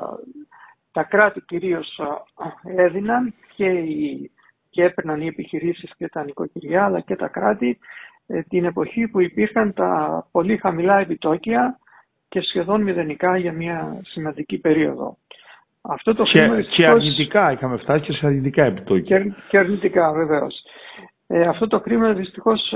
τα 0.92 1.02
κράτη 1.02 1.40
κυρίως 1.40 2.00
ε, 2.74 2.82
έδιναν 2.82 3.34
και, 3.54 3.66
οι, 3.68 4.30
και 4.70 4.84
έπαιρναν 4.84 5.20
οι 5.20 5.26
επιχειρήσεις 5.26 5.92
και 5.96 6.08
τα 6.08 6.24
νοικοκυριά 6.24 6.84
αλλά 6.84 7.00
και 7.00 7.16
τα 7.16 7.28
κράτη 7.28 7.78
την 8.48 8.64
εποχή 8.64 9.08
που 9.08 9.20
υπήρχαν 9.20 9.72
τα 9.72 10.26
πολύ 10.32 10.56
χαμηλά 10.56 10.98
επιτόκια 10.98 11.78
και 12.28 12.40
σχεδόν 12.40 12.82
μηδενικά 12.82 13.36
για 13.36 13.52
μια 13.52 14.00
σημαντική 14.04 14.58
περίοδο. 14.58 15.16
Αυτό 15.82 16.14
το 16.14 16.22
και, 16.24 16.62
και 16.76 16.84
αρνητικά, 16.88 17.52
είχαμε 17.52 17.76
φτάσει 17.76 18.04
και 18.04 18.12
σε 18.12 18.26
αρνητικά 18.26 18.64
επιτόκια. 18.64 19.18
Και, 19.20 19.32
και 19.48 19.58
αρνητικά 19.58 20.12
βεβαίως. 20.12 20.54
Ε, 21.26 21.40
αυτό 21.40 21.66
το 21.66 21.80
χρήμα 21.80 22.12
δυστυχώς 22.12 22.74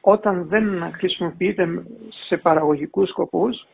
όταν 0.00 0.46
δεν 0.48 0.92
χρησιμοποιείται 0.92 1.66
σε 2.26 2.36
παραγωγικούς 2.36 3.08
σκοπούς 3.08 3.66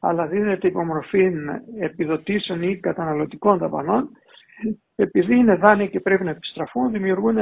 αλλά 0.00 0.26
δίνεται 0.26 0.66
υπομορφή 0.66 1.32
επιδοτήσεων 1.80 2.62
ή 2.62 2.76
καταναλωτικών 2.76 3.58
δαπανών 3.58 4.08
επειδή 4.96 5.34
είναι 5.36 5.54
δάνεια 5.56 5.86
και 5.86 6.00
πρέπει 6.00 6.24
να 6.24 6.30
επιστραφούν 6.30 6.92
δημιουργούν 6.92 7.36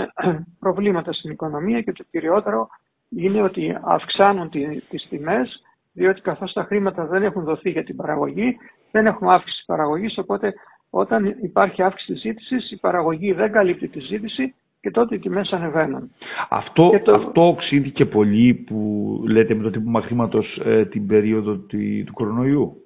προβλήματα 0.61 1.13
στην 1.13 1.31
οικονομία 1.31 1.81
και 1.83 1.93
το 1.93 2.05
κυριότερο 2.11 2.69
είναι 3.11 3.43
ότι 3.43 3.79
αυξάνουν 3.83 4.51
τις 4.89 5.07
τιμές 5.09 5.63
διότι 5.93 6.21
καθώς 6.21 6.53
τα 6.53 6.63
χρήματα 6.63 7.07
δεν 7.07 7.23
έχουν 7.23 7.45
δοθεί 7.45 7.71
για 7.71 7.85
την 7.85 7.97
παραγωγή 7.97 8.57
δεν 8.91 9.07
έχουμε 9.07 9.33
αύξηση 9.33 9.57
της 9.57 9.67
παραγωγής 9.67 10.19
οπότε 10.19 10.55
όταν 10.91 11.37
υπάρχει 11.43 11.83
αύξηση 11.83 12.13
της 12.13 12.21
ζήτησης 12.21 12.71
η 12.71 12.77
παραγωγή 12.77 13.33
δεν 13.33 13.53
καλύπτει 13.53 13.89
τη 13.89 14.01
ζήτηση 14.01 14.55
και 14.81 14.91
τότε 14.91 15.15
οι 15.15 15.19
τιμές 15.19 15.51
ανεβαίνουν. 15.53 16.11
Αυτό, 16.49 17.01
το... 17.05 17.13
αυτό 17.17 17.49
οξύθηκε 17.49 18.07
πολύ 18.07 18.55
που 18.55 19.21
λέτε 19.27 19.55
με 19.55 19.63
το 19.63 19.71
τύπο 19.71 19.91
μαθήματος 19.91 20.61
ε, 20.65 20.85
την 20.85 21.07
περίοδο 21.07 21.57
του, 21.57 21.79
του 22.07 22.13
κορονοϊού; 22.13 22.83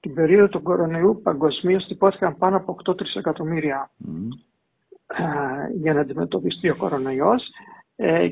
Την 0.00 0.14
περίοδο 0.14 0.48
του 0.48 0.62
κορονοϊού 0.62 1.20
παγκοσμίως 1.22 1.86
τυπώθηκαν 1.86 2.36
πάνω 2.38 2.56
από 2.56 2.76
8 2.90 2.96
τρισεκατομμύρια 2.96 3.90
ε, 5.06 5.22
για 5.80 5.94
να 5.94 6.00
αντιμετωπιστεί 6.00 6.68
ο 6.68 6.76
κορονοϊός 6.76 7.42
ε, 7.42 7.69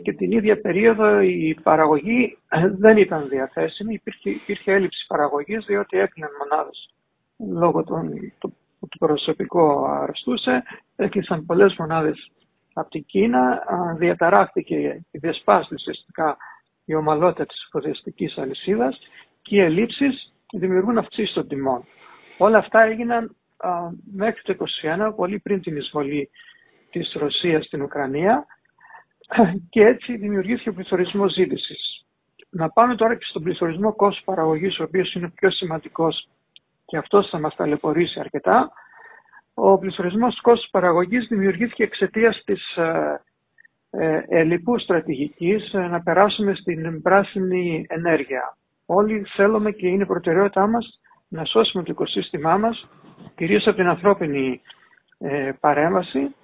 και 0.03 0.13
την 0.13 0.31
ίδια 0.31 0.61
περίοδο 0.61 1.21
η 1.21 1.59
παραγωγή 1.63 2.39
δεν 2.79 2.97
ήταν 2.97 3.29
διαθέσιμη, 3.29 3.95
υπήρχε, 3.95 4.31
υπήρχε 4.31 4.73
έλλειψη 4.73 5.07
παραγωγής 5.07 5.65
διότι 5.65 5.99
έκλειναν 5.99 6.31
μονάδες 6.39 6.91
λόγω 7.39 7.85
των, 7.85 8.11
του, 8.39 8.57
του 8.81 8.99
προσωπικού 8.99 9.87
αρρωστούσε, 9.87 10.63
έκλεισαν 10.97 11.47
πολλές 11.47 11.75
μονάδες 11.79 12.31
από 12.73 12.91
την 12.91 13.05
Κίνα. 13.05 13.63
Διαταράχθηκε 13.97 14.77
η 15.11 15.19
διασπάση 15.19 15.75
ουσιαστικά 15.75 16.37
η 16.85 16.95
ομαλότητα 16.95 17.47
της 17.47 17.65
εφοδιαστικής 17.67 18.39
αλυσίδας 18.39 18.99
και 19.43 19.57
οι 19.57 19.61
ελλείψεις 19.61 20.33
δημιουργούν 20.53 20.99
αυξήσεις 20.99 21.35
των 21.35 21.49
τιμών. 21.49 21.85
Όλα 22.39 22.59
αυτά 22.59 22.83
έγιναν 22.83 23.37
μέχρι 24.15 24.43
το 24.43 24.57
2021, 25.11 25.13
πολύ 25.17 25.39
πριν 25.39 25.61
την 25.61 25.77
εισβολή 25.77 26.31
της 26.91 27.13
Ρωσίας 27.13 27.65
στην 27.65 27.83
Ουκρανία 27.83 28.47
και 29.71 29.85
έτσι 29.85 30.17
δημιουργήθηκε 30.17 30.69
ο 30.69 30.73
πληθωρισμός 30.75 31.33
ζήτησης. 31.33 32.05
Να 32.51 32.71
πάμε 32.71 32.95
τώρα 32.95 33.15
και 33.15 33.25
στον 33.29 33.43
πληθωρισμό 33.43 33.95
κόστος 33.95 34.25
παραγωγής, 34.25 34.79
ο 34.79 34.83
οποίος 34.83 35.15
είναι 35.15 35.31
πιο 35.35 35.51
σημαντικός 35.51 36.29
και 36.85 36.97
αυτός 36.97 37.29
θα 37.29 37.41
μας 37.41 37.55
ταλαιπωρήσει 37.55 38.21
αρκετά. 38.21 38.71
Ο 39.55 39.79
πληθωρισμός 39.79 40.41
κόστος 40.41 40.69
παραγωγής 40.71 41.27
δημιουργήθηκε 41.29 41.83
εξαιτίας 41.83 42.43
της 42.45 42.77
ε, 42.77 43.21
ε, 43.91 44.23
ελλειπού 44.29 44.79
στρατηγικής 44.79 45.73
ε, 45.73 45.79
να 45.79 46.03
περάσουμε 46.03 46.55
στην 46.55 47.03
πράσινη 47.03 47.87
ενέργεια. 47.89 48.57
Όλοι 48.87 49.25
θέλουμε 49.37 49.71
και 49.71 49.87
είναι 49.89 50.07
προτεραιότητά 50.07 50.67
μας 50.67 51.01
να 51.29 51.45
σώσουμε 51.45 51.83
το 51.83 51.93
οικοσύστημά 51.93 52.57
μας, 52.57 52.89
κυρίως 53.35 53.67
από 53.67 53.77
την 53.77 53.87
ανθρώπινη 53.89 54.61
ε, 55.19 55.51
παρέμβαση 55.61 56.35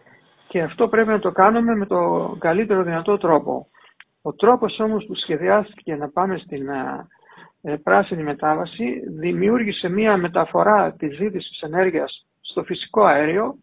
και 0.55 0.63
αυτό 0.63 0.89
πρέπει 0.89 1.09
να 1.09 1.19
το 1.19 1.33
κάνουμε 1.33 1.75
με 1.77 1.87
το 1.87 2.37
καλύτερο 2.39 2.83
δυνατό 2.83 3.19
τρόπο. 3.19 3.67
Ο 4.23 4.33
τρόπος 4.35 4.79
όμως 4.79 5.05
που 5.07 5.15
σχεδιάστηκε 5.15 5.95
να 5.97 6.09
πάμε 6.09 6.39
στην 6.39 6.69
πράσινη 7.83 8.23
μετάβαση 8.23 9.03
δημιούργησε 9.19 9.89
μία 9.89 10.17
μεταφορά 10.17 10.93
της 10.93 11.17
ζήτησης 11.17 11.61
ενέργειας 11.61 12.27
στο 12.41 12.63
φυσικό 12.63 13.05
αέριο, 13.05 13.55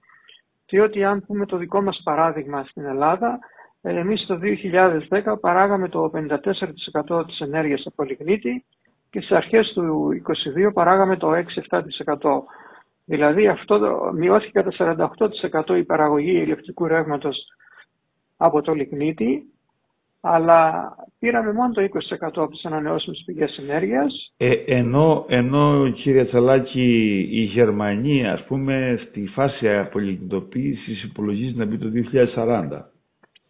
διότι 0.70 1.04
αν 1.04 1.24
πούμε 1.26 1.46
το 1.46 1.58
δικό 1.58 1.82
μας 1.82 2.02
παράδειγμα 2.04 2.64
στην 2.64 2.86
Ελλάδα, 2.86 3.40
ε, 3.82 4.00
εμείς 4.00 4.26
το 4.26 4.38
2010 4.38 5.38
παράγαμε 5.42 5.90
το 5.90 6.10
54% 6.10 7.26
της 7.26 7.40
ενέργειας 7.40 7.84
από 7.86 8.04
λιγνίτη 8.04 8.66
και 9.10 9.20
στις 9.20 9.32
αρχές 9.38 9.72
του 9.74 10.10
2022 10.14 10.72
παράγαμε 10.74 11.18
το 11.18 11.32
6-7%. 11.34 12.44
Δηλαδή 13.12 13.48
αυτό 13.48 13.80
μειώθηκε 14.14 14.62
κατά 14.62 14.98
48% 15.70 15.78
η 15.78 15.84
παραγωγή 15.84 16.32
ηλεκτρικού 16.32 16.88
ρεύματος 16.88 17.38
από 18.38 18.62
το 18.62 18.74
λιγνίτη 18.74 19.44
αλλά 20.22 20.92
πήραμε 21.20 21.54
μόνο 21.54 21.74
το 21.74 21.82
20% 21.82 21.88
από 22.20 22.48
τις 22.48 22.66
ανανεώσιμες 22.66 23.24
πηγές 23.26 23.58
ενέργειας. 23.58 24.34
Ε, 24.38 24.52
ενώ, 24.66 25.26
ενώ, 25.28 25.90
κύριε 25.90 26.26
Τσαλάκη, 26.26 27.18
η 27.32 27.44
Γερμανία, 27.44 28.34
ας 28.34 28.44
πούμε, 28.46 29.06
στη 29.08 29.28
φάση 29.28 29.70
απολυτοποίησης 29.70 31.04
υπολογίζει 31.04 31.58
να 31.58 31.66
μπει 31.66 31.78
το 31.78 31.90
2040. 31.90 32.92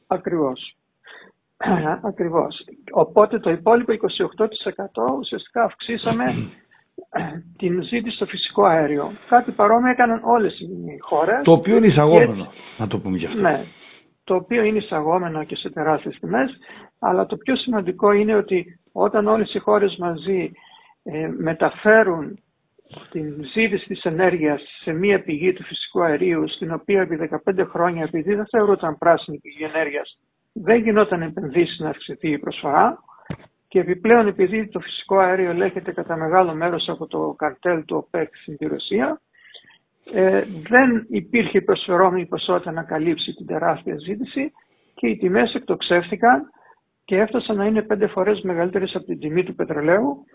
Ακριβώς. 0.08 0.76
Ακριβώς. 2.02 2.66
Οπότε 2.92 3.40
το 3.40 3.50
υπόλοιπο 3.50 3.94
28% 3.94 5.18
ουσιαστικά 5.20 5.64
αυξήσαμε 5.64 6.26
την 7.58 7.84
ζήτηση 7.84 8.16
στο 8.16 8.26
φυσικό 8.26 8.66
αέριο. 8.66 9.12
Κάτι 9.30 9.52
παρόμοιο 9.52 9.92
έκαναν 9.92 10.22
όλες 10.24 10.60
οι 10.60 10.98
χώρες. 11.00 11.42
Το 11.44 11.52
οποίο 11.52 11.78
είναι 11.78 11.88
εισαγόμενο, 11.88 12.52
να 12.78 12.88
το 12.88 13.00
πούμε 13.00 13.18
γι' 13.18 13.26
αυτό. 13.26 13.40
Ναι, 13.40 13.66
το 14.24 14.36
οποίο 14.36 14.64
είναι 14.64 14.78
εισαγόμενο 14.78 15.44
και 15.44 15.56
σε 15.56 15.70
τεράστιες 15.70 16.18
τιμές, 16.20 16.58
αλλά 17.00 17.26
το 17.26 17.38
πιο 17.38 17.56
σημαντικό 17.56 18.12
είναι 18.12 18.36
ότι 18.36 18.80
όταν 18.92 19.28
όλες 19.28 19.54
οι 19.54 19.60
χώρες 19.60 19.96
μαζί 20.00 20.52
ε, 21.04 21.30
μεταφέρουν 21.38 22.40
την 23.12 23.44
ζήτηση 23.54 23.88
της 23.88 24.04
ενέργειας 24.04 24.62
σε 24.82 24.92
μία 24.92 25.24
πηγή 25.24 25.54
του 25.54 25.64
φυσικού 25.64 26.04
αερίου, 26.04 26.50
στην 26.50 26.72
οποία 26.72 27.02
επί 27.02 27.30
15 27.46 27.66
χρόνια, 27.70 28.04
επειδή 28.04 28.36
δεν 28.36 28.48
θεωρούταν 28.48 28.98
πράσινη 28.98 29.40
πηγή 29.40 29.64
ενέργειας, 29.64 30.18
δεν 30.54 30.82
γινόταν 30.82 31.22
επενδύσεις 31.22 31.80
να 31.80 31.90
αυξηθεί 31.90 32.30
η 32.30 32.40
προσφορά 32.40 33.00
και 33.72 33.80
επιπλέον 33.80 34.28
επειδή 34.28 34.68
το 34.68 34.80
φυσικό 34.80 35.18
αέριο 35.18 35.50
ελέγχεται 35.50 35.92
κατά 35.92 36.16
μεγάλο 36.16 36.54
μέρος 36.54 36.90
από 36.90 37.08
το 37.08 37.34
καρτέλ 37.38 37.86
του 37.86 37.98
ΟΠΕΚ 37.98 38.36
στην 38.36 38.58
Ρωσία, 38.70 39.22
ε, 40.14 40.44
δεν 40.70 41.06
υπήρχε 41.10 41.62
προσφερόμενη 41.62 42.26
ποσότητα 42.26 42.72
να 42.72 42.84
καλύψει 42.84 43.34
την 43.34 43.46
τεράστια 43.46 43.96
ζήτηση 43.98 44.52
και 44.96 45.08
οι 45.08 45.18
τιμές 45.18 45.54
εκτοξεύτηκαν 45.54 46.52
και 47.06 47.18
έφτασαν 47.18 47.56
να 47.56 47.66
είναι 47.66 47.82
πέντε 47.82 48.08
φορές 48.08 48.42
μεγαλύτερες 48.42 48.96
από 48.96 49.06
την 49.06 49.20
τιμή 49.20 49.44
του 49.44 49.56
πετρελαίου. 49.56 50.26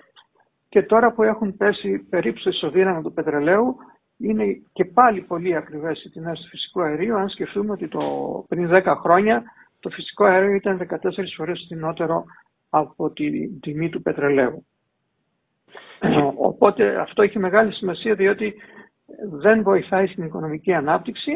Και 0.68 0.82
τώρα 0.82 1.12
που 1.12 1.22
έχουν 1.22 1.56
πέσει 1.56 1.98
περίπου 2.10 2.38
στο 2.38 2.50
ισοδύναμο 2.50 3.02
του 3.02 3.12
πετρελαίου 3.12 3.76
είναι 4.18 4.44
και 4.72 4.84
πάλι 4.84 5.20
πολύ 5.20 5.56
ακριβές 5.56 6.04
οι 6.04 6.10
τιμές 6.10 6.40
του 6.40 6.48
φυσικού 6.48 6.82
αερίου 6.82 7.16
αν 7.16 7.28
σκεφτούμε 7.28 7.72
ότι 7.72 7.88
το, 7.88 8.00
πριν 8.48 8.68
10 8.72 8.82
χρόνια 9.02 9.42
το 9.80 9.90
φυσικό 9.90 10.24
αέριο 10.24 10.54
ήταν 10.54 10.86
14 10.90 10.96
φορές 11.36 11.62
φθηνότερο 11.64 12.24
από 12.70 13.10
την 13.10 13.60
τιμή 13.60 13.88
του 13.88 14.02
πετρελαίου. 14.02 14.66
Οπότε 16.38 17.00
αυτό 17.00 17.22
έχει 17.22 17.38
μεγάλη 17.38 17.72
σημασία 17.72 18.14
διότι 18.14 18.54
δεν 19.30 19.62
βοηθάει 19.62 20.06
στην 20.06 20.24
οικονομική 20.24 20.72
ανάπτυξη 20.72 21.32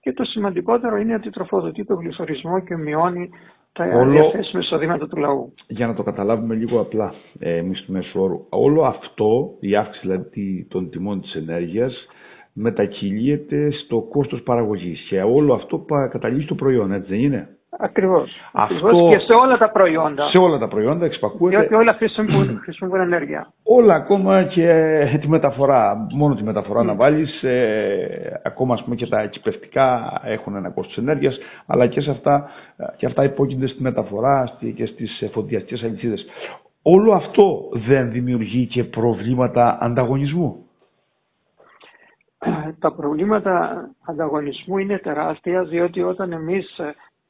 και 0.00 0.12
το 0.12 0.24
σημαντικότερο 0.24 0.96
είναι 0.96 1.14
ότι 1.14 1.30
τροφοδοτεί 1.30 1.84
τον 1.84 1.98
πληθωρισμό 1.98 2.60
και 2.60 2.76
μειώνει 2.76 3.30
τα 3.72 3.84
όλο, 3.84 4.10
διαθέσιμα 4.10 4.60
εισοδήματα 4.60 5.08
του 5.08 5.16
λαού. 5.16 5.54
Για 5.66 5.86
να 5.86 5.94
το 5.94 6.02
καταλάβουμε 6.02 6.54
λίγο 6.54 6.80
απλά 6.80 7.14
ε, 7.38 7.56
εμείς 7.56 7.82
του 7.82 7.92
μέσου 7.92 8.20
όρου. 8.20 8.46
Όλο 8.48 8.84
αυτό, 8.84 9.56
η 9.60 9.76
αύξηση 9.76 10.06
δηλαδή 10.06 10.66
των 10.70 10.90
τιμών 10.90 11.20
της 11.20 11.34
ενέργειας, 11.34 12.06
μετακυλίεται 12.52 13.70
στο 13.70 14.00
κόστος 14.00 14.42
παραγωγής 14.42 15.00
και 15.08 15.22
όλο 15.22 15.54
αυτό 15.54 15.84
καταλήγει 16.10 16.44
στο 16.44 16.54
προϊόν, 16.54 16.92
έτσι 16.92 17.10
δεν 17.10 17.20
είναι; 17.20 17.48
Ακριβώς. 17.78 18.30
Αυτό... 18.52 19.08
Και 19.12 19.18
σε 19.18 19.32
όλα 19.32 19.58
τα 19.58 19.70
προϊόντα. 19.70 20.28
Σε 20.28 20.42
όλα 20.42 20.58
τα 20.58 20.68
προϊόντα 20.68 21.04
εξπακούεται. 21.04 21.56
Διότι 21.58 21.74
όλα 21.74 21.92
χρησιμοποιούν, 21.92 22.60
χρησιμοποιούν 22.62 23.00
ενέργεια. 23.00 23.52
Όλα 23.62 23.94
ακόμα 23.94 24.42
και 24.44 25.18
τη 25.20 25.28
μεταφορά. 25.28 26.06
Μόνο 26.14 26.34
τη 26.34 26.42
μεταφορά 26.42 26.82
να 26.82 26.94
βάλεις. 26.94 27.42
Ε, 27.42 28.40
ακόμα 28.44 28.74
ας 28.74 28.82
πούμε 28.82 28.94
και 28.94 29.06
τα 29.06 29.20
εκπαιδευτικά 29.20 30.12
έχουν 30.24 30.56
ένα 30.56 30.70
κόστος 30.70 30.96
ενέργειας. 30.96 31.38
Αλλά 31.66 31.86
και, 31.86 32.00
σε 32.00 32.10
αυτά, 32.10 32.50
και 32.96 33.06
αυτά 33.06 33.24
υπόκεινται 33.24 33.66
στη 33.66 33.82
μεταφορά 33.82 34.58
και 34.74 34.86
στις 34.86 35.20
εφοδιαστικές 35.20 35.82
αλυσίδες. 35.82 36.24
Όλο 36.82 37.12
αυτό 37.12 37.68
δεν 37.72 38.10
δημιουργεί 38.10 38.66
και 38.66 38.84
προβλήματα 38.84 39.78
ανταγωνισμού; 39.80 40.66
Τα 42.78 42.92
προβλήματα 42.92 43.84
ανταγωνισμού 44.06 44.78
είναι 44.78 44.98
τεράστια 44.98 45.62
διότι 45.62 46.02
όταν 46.02 46.32
εμείς 46.32 46.80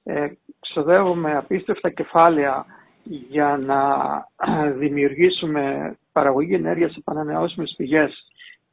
ε, 0.05 0.27
ξοδεύουμε 0.61 1.37
απίστευτα 1.37 1.91
κεφάλαια 1.91 2.67
για 3.03 3.57
να 3.57 3.79
δημιουργήσουμε 4.83 5.95
παραγωγή 6.13 6.55
ενέργειας 6.55 6.93
σε 6.93 7.01
πανανεώσιμες 7.05 7.75
πηγές. 7.77 8.25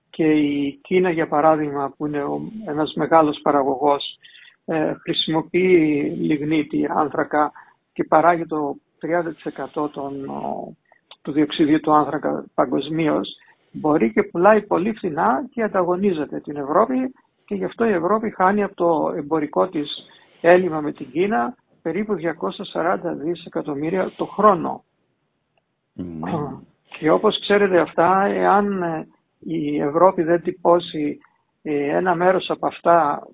Και 0.09 0.25
η 0.31 0.79
Κίνα 0.83 1.09
για 1.09 1.27
παράδειγμα 1.27 1.93
που 1.97 2.05
είναι 2.05 2.23
ένας 2.67 2.93
μεγάλος 2.95 3.39
παραγωγός 3.41 4.17
ε, 4.65 4.93
χρησιμοποιεί 4.93 6.01
λιγνίτη 6.19 6.87
άνθρακα 6.95 7.51
και 7.93 8.03
παράγει 8.03 8.45
το 8.45 8.75
30% 9.75 9.89
των, 9.91 10.25
του 11.21 11.31
διοξιδίου 11.31 11.79
του 11.79 11.93
άνθρακα 11.93 12.45
παγκοσμίως, 12.53 13.29
μπορεί 13.71 14.13
και 14.13 14.23
πουλάει 14.23 14.61
πολύ 14.61 14.93
φθηνά 14.93 15.47
και 15.51 15.63
ανταγωνίζεται 15.63 16.39
την 16.39 16.55
Ευρώπη 16.55 17.13
και 17.45 17.55
γι' 17.55 17.63
αυτό 17.65 17.85
η 17.85 17.91
Ευρώπη 17.91 18.33
χάνει 18.35 18.63
από 18.63 18.75
το 18.75 19.13
εμπορικό 19.15 19.67
της 19.67 19.89
έλλειμμα 20.41 20.81
με 20.81 20.91
την 20.91 21.11
Κίνα 21.11 21.55
περίπου 21.81 22.15
240 22.73 22.97
δισεκατομμύρια 23.17 24.11
το 24.17 24.25
χρόνο. 24.25 24.83
Και 26.99 27.09
όπως 27.11 27.39
ξέρετε 27.39 27.79
αυτά, 27.79 28.25
εάν 28.25 28.81
ε, 28.81 29.07
η 29.39 29.79
Ευρώπη 29.81 30.23
δεν 30.23 30.41
τυπώσει 30.41 31.17
ε, 31.61 31.95
ένα 31.97 32.15
μέρος 32.15 32.49
από 32.49 32.67
αυτά 32.67 33.27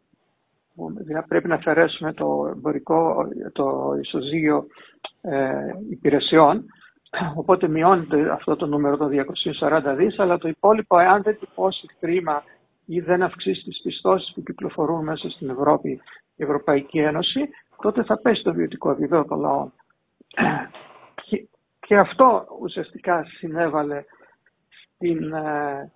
πρέπει 1.27 1.48
να 1.48 1.55
αφαιρέσουμε 1.55 2.13
το 2.13 2.51
εμπορικό, 2.55 3.27
το 3.51 3.95
ισοζύγιο 4.01 4.65
ε, 5.22 5.50
υπηρεσιών, 5.89 6.65
οπότε 7.41 7.67
μειώνεται 7.67 8.31
αυτό 8.31 8.55
το 8.55 8.65
νούμερο 8.65 8.98
των 8.98 9.10
240 9.60 9.95
δις, 9.98 10.19
αλλά 10.19 10.38
το 10.38 10.48
υπόλοιπο, 10.48 11.00
εάν 11.00 11.22
δεν 11.22 11.38
τυπώσει 11.39 11.88
χρήμα 12.00 12.43
ή 12.86 13.00
δεν 13.00 13.24
αυξήσει 13.24 13.63
τις 13.63 13.81
πιστώσεις 13.83 14.33
που 14.33 14.43
κυκλοφορούν 14.43 15.03
μέσα 15.03 15.29
στην 15.29 15.50
Ευρώπη 15.50 16.01
η 16.36 16.44
Ευρωπαϊκή 16.44 17.00
Ένωση, 17.00 17.50
τότε 17.82 18.04
θα 18.04 18.20
πέσει 18.22 18.44
το 18.44 18.54
βιωτικό 18.54 18.92
επίπεδο 18.92 19.25
των 19.25 19.40
λαών. 19.40 19.74
Και, 21.88 21.98
αυτό 21.98 22.46
ουσιαστικά 22.62 23.24
συνέβαλε 23.24 24.04
στην 24.70 25.34
ε, 25.34 25.92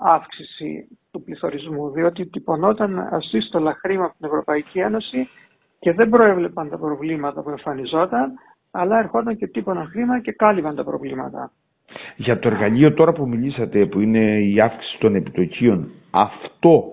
αύξηση 0.00 0.88
του 1.10 1.22
πληθωρισμού, 1.22 1.90
διότι 1.90 2.26
τυπωνόταν 2.26 2.98
ασύστολα 2.98 3.74
χρήμα 3.74 4.04
από 4.04 4.14
την 4.18 4.26
Ευρωπαϊκή 4.26 4.78
Ένωση 4.78 5.28
και 5.78 5.92
δεν 5.92 6.08
προέβλεπαν 6.08 6.68
τα 6.68 6.78
προβλήματα 6.78 7.42
που 7.42 7.50
εμφανιζόταν, 7.50 8.32
αλλά 8.70 8.98
ερχόταν 8.98 9.36
και 9.36 9.46
τύπωναν 9.46 9.86
χρήμα 9.86 10.20
και 10.20 10.32
κάλυβαν 10.32 10.76
τα 10.76 10.84
προβλήματα. 10.84 11.52
Για 12.16 12.38
το 12.38 12.48
εργαλείο 12.48 12.92
τώρα 12.94 13.12
που 13.12 13.28
μιλήσατε, 13.28 13.86
που 13.86 14.00
είναι 14.00 14.40
η 14.40 14.60
αύξηση 14.60 14.98
των 14.98 15.14
επιτοκίων, 15.14 15.90
αυτό 16.10 16.92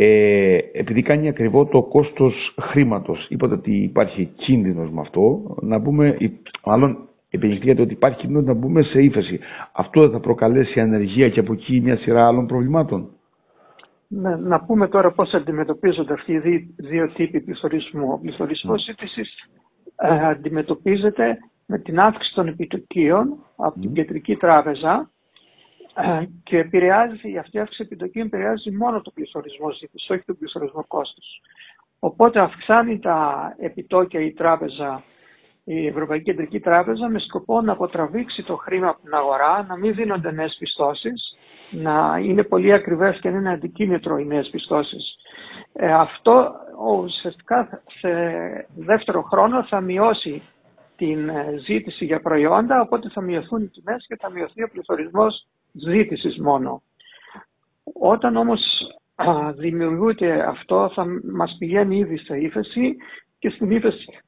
ε, 0.00 0.58
επειδή 0.72 1.02
κάνει 1.02 1.28
ακριβό 1.28 1.66
το 1.66 1.82
κόστος 1.82 2.54
χρήματος, 2.60 3.26
είπατε 3.28 3.54
ότι 3.54 3.76
υπάρχει 3.82 4.24
κίνδυνος 4.36 4.90
με 4.90 5.00
αυτό, 5.00 5.56
να 5.60 5.80
πούμε, 5.82 6.16
μάλλον 6.64 6.98
επενδυτήκατε 7.30 7.82
ότι 7.82 7.92
υπάρχει 7.92 8.18
κίνδυνος 8.18 8.44
να 8.44 8.52
μπούμε 8.54 8.82
σε 8.82 9.02
ύφεση. 9.02 9.38
Αυτό 9.72 10.00
δεν 10.00 10.10
θα 10.10 10.20
προκαλέσει 10.20 10.80
ανεργία 10.80 11.28
και 11.28 11.40
από 11.40 11.52
εκεί 11.52 11.80
μια 11.80 11.96
σειρά 11.96 12.26
άλλων 12.26 12.46
προβλημάτων. 12.46 13.08
Ναι, 14.08 14.36
να 14.36 14.60
πούμε 14.64 14.88
τώρα 14.88 15.10
πώς 15.12 15.34
αντιμετωπίζονται 15.34 16.12
αυτοί 16.12 16.32
οι 16.32 16.74
δύο 16.76 17.08
τύποι 17.08 17.40
πληθωρισμού. 17.40 18.12
Ο 18.12 18.18
πληθωρισμός 18.18 18.82
ζήτησης 18.82 19.28
ε, 19.96 20.26
αντιμετωπίζεται 20.28 21.38
με 21.66 21.78
την 21.78 22.00
αύξηση 22.00 22.34
των 22.34 22.48
επιτοκίων 22.48 23.36
από 23.56 23.80
την 23.80 23.92
Κεντρική 23.92 24.36
Τράπεζα 24.36 24.92
ε, 24.94 25.17
και 26.44 26.58
επηρεάζει, 26.58 27.38
αυτή 27.38 27.56
η 27.56 27.60
αύξηση 27.60 27.82
επιτοκίων 27.82 28.26
επηρεάζει 28.26 28.70
μόνο 28.70 29.00
το 29.00 29.10
πληθωρισμό 29.10 29.70
ζήτησης, 29.70 30.10
όχι 30.10 30.22
το 30.24 30.34
πληθωρισμό 30.34 30.84
κόστος. 30.86 31.40
Οπότε 31.98 32.40
αυξάνει 32.40 32.98
τα 32.98 33.48
επιτόκια 33.58 34.20
η 34.20 34.32
τράπεζα, 34.32 35.02
η 35.64 35.86
Ευρωπαϊκή 35.86 36.24
Κεντρική 36.24 36.60
Τράπεζα 36.60 37.08
με 37.08 37.18
σκοπό 37.18 37.60
να 37.60 37.72
αποτραβήξει 37.72 38.42
το 38.42 38.56
χρήμα 38.56 38.88
από 38.88 39.00
την 39.02 39.14
αγορά, 39.14 39.64
να 39.68 39.76
μην 39.76 39.94
δίνονται 39.94 40.30
νέες 40.30 40.56
πιστώσεις, 40.58 41.36
να 41.70 42.18
είναι 42.22 42.42
πολύ 42.42 42.72
ακριβές 42.72 43.18
και 43.20 43.30
να 43.30 43.38
είναι 43.38 43.52
αντικίνητρο 43.52 44.18
οι 44.18 44.24
νέες 44.24 44.48
πιστώσεις. 44.50 45.16
Ε, 45.72 45.92
αυτό 45.92 46.52
ουσιαστικά 47.02 47.82
σε 48.00 48.08
δεύτερο 48.76 49.22
χρόνο 49.22 49.64
θα 49.64 49.80
μειώσει 49.80 50.42
την 50.96 51.28
ε, 51.28 51.54
ζήτηση 51.66 52.04
για 52.04 52.20
προϊόντα, 52.20 52.80
οπότε 52.80 53.08
θα 53.08 53.20
μειωθούν 53.20 53.62
οι 53.62 53.68
τιμές 53.68 54.04
και 54.08 54.16
θα 54.20 54.30
μειωθεί 54.30 54.62
ο 54.62 54.68
πληθωρισμός 54.72 55.46
ζήτησης 55.86 56.38
μόνο. 56.38 56.82
Όταν 58.00 58.36
όμως 58.36 58.60
δημιουργούνται 59.56 60.42
αυτό 60.48 60.90
θα 60.94 61.06
μας 61.32 61.56
πηγαίνει 61.58 61.96
ήδη 61.98 62.18
σε 62.18 62.36
ύφεση 62.36 62.96
και 63.38 63.48
στην 63.50 63.70
ύφεση 63.70 64.18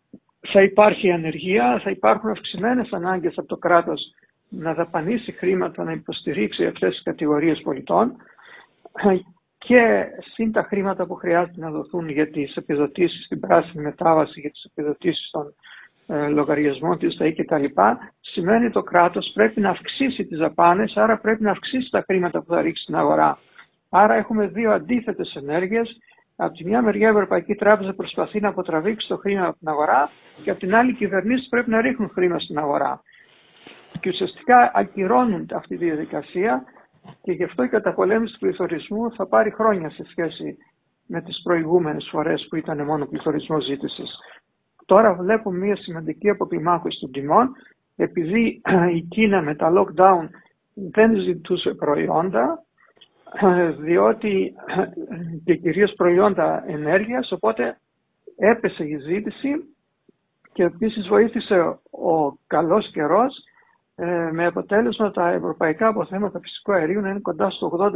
θα 0.53 0.63
υπάρχει 0.63 1.11
ανεργία, 1.11 1.81
θα 1.85 1.91
υπάρχουν 1.91 2.31
αυξημένες 2.31 2.93
ανάγκες 2.93 3.39
από 3.39 3.47
το 3.49 3.57
κράτος 3.57 4.01
να 4.49 4.75
δαπανίσει 4.75 5.33
χρήματα 5.33 5.85
να 5.85 5.93
υποστηρίξει 5.93 6.67
αυτές 6.67 6.91
τις 6.95 7.03
κατηγορίες 7.03 7.61
πολιτών 7.61 8.17
και 9.59 10.05
συν 10.35 10.53
τα 10.53 10.63
χρήματα 10.63 11.07
που 11.07 11.15
χρειάζεται 11.15 11.61
να 11.61 11.71
δοθούν 11.71 12.09
για 12.09 12.31
τις 12.31 12.55
επιδοτήσεις, 12.57 13.27
την 13.29 13.41
πράσινη 13.41 13.83
μετάβαση, 13.83 14.41
για 14.41 14.51
τις 14.51 14.65
επιδοτήσεις 14.65 15.31
των 15.31 15.55
ε, 16.07 16.29
λογαριασμών 16.29 16.99
της 16.99 17.17
ΔΑΗ 17.17 17.33
κτλ. 17.35 17.65
Σημαίνει 18.33 18.71
το 18.71 18.83
κράτος 18.83 19.31
πρέπει 19.35 19.61
να 19.61 19.71
αυξήσει 19.71 20.25
τις 20.25 20.39
δαπάνες, 20.39 20.97
άρα 20.97 21.19
πρέπει 21.19 21.43
να 21.43 21.51
αυξήσει 21.51 21.91
τα 21.91 22.03
χρήματα 22.07 22.43
που 22.43 22.53
θα 22.55 22.61
ρίξει 22.61 22.83
στην 22.83 22.97
αγορά. 22.97 23.39
Άρα 23.89 24.15
έχουμε 24.15 24.47
δύο 24.47 24.73
αντίθετες 24.73 25.35
ενέργειες. 25.35 25.99
Από 26.37 26.55
τη 26.55 26.65
μια 26.65 26.83
μεριά 26.83 27.09
η 27.09 27.11
Ευρωπαϊκή 27.11 27.55
Τράπεζα 27.55 27.95
προσπαθεί 27.95 28.41
να 28.41 28.49
αποτραβήξει 28.49 29.09
το 29.09 29.17
χρήμα 29.17 29.47
από 29.47 29.59
την 29.59 29.69
αγορά 29.69 30.11
και 30.43 30.51
από 30.51 30.61
την 30.61 30.75
άλλη 30.75 30.91
οι 30.91 30.95
κυβερνήσεις 30.95 31.49
πρέπει 31.49 31.71
να 31.71 31.81
ρίχνουν 31.81 32.11
χρήμα 32.11 32.39
στην 32.39 32.59
αγορά. 32.59 33.03
Και 34.01 34.09
ουσιαστικά 34.09 34.71
ακυρώνουν 34.75 35.47
αυτή 35.55 35.77
τη 35.77 35.85
διαδικασία 35.85 36.65
και 37.23 37.33
γι' 37.33 37.45
αυτό 37.45 37.63
η 37.63 37.69
καταπολέμηση 37.69 38.33
του 38.33 38.39
πληθωρισμού 38.39 39.13
θα 39.15 39.27
πάρει 39.27 39.51
χρόνια 39.51 39.91
σε 39.91 40.05
σχέση 40.11 40.57
με 41.07 41.23
τις 41.23 41.41
προηγούμενες 41.43 42.09
φορές 42.11 42.47
που 42.49 42.57
ήταν 42.57 42.85
μόνο 42.85 43.07
πληθωρισμό 43.07 43.61
ζήτησης. 43.61 44.11
Τώρα 44.87 45.15
βλέπουμε 45.15 45.59
μια 45.59 45.77
σημαντική 45.77 46.31
αποκλιμάκωση 46.31 47.01
των 47.01 47.11
τιμών 47.11 47.53
επειδή 48.03 48.61
η 48.99 49.01
Κίνα 49.01 49.43
με 49.43 49.55
τα 49.55 49.73
lockdown 49.77 50.29
δεν 50.75 51.17
ζητούσε 51.21 51.75
προϊόντα 51.75 52.65
διότι 53.85 54.55
και 55.45 55.55
κυρίως 55.55 55.93
προϊόντα 55.97 56.65
ενέργειας 56.67 57.33
οπότε 57.33 57.79
έπεσε 58.37 58.85
η 58.85 58.97
ζήτηση 58.97 59.51
και 60.53 60.63
επίσης 60.63 61.09
βοήθησε 61.09 61.59
ο 61.91 62.33
καλός 62.47 62.91
καιρός 62.93 63.45
ε, 63.95 64.31
με 64.33 64.47
αποτέλεσμα 64.47 65.11
τα 65.11 65.29
ευρωπαϊκά 65.29 65.87
αποθέματα 65.87 66.41
φυσικού 66.41 66.73
αερίου 66.73 67.01
να 67.01 67.11
είναι 67.11 67.21
κοντά 67.21 67.51
στο 67.51 67.93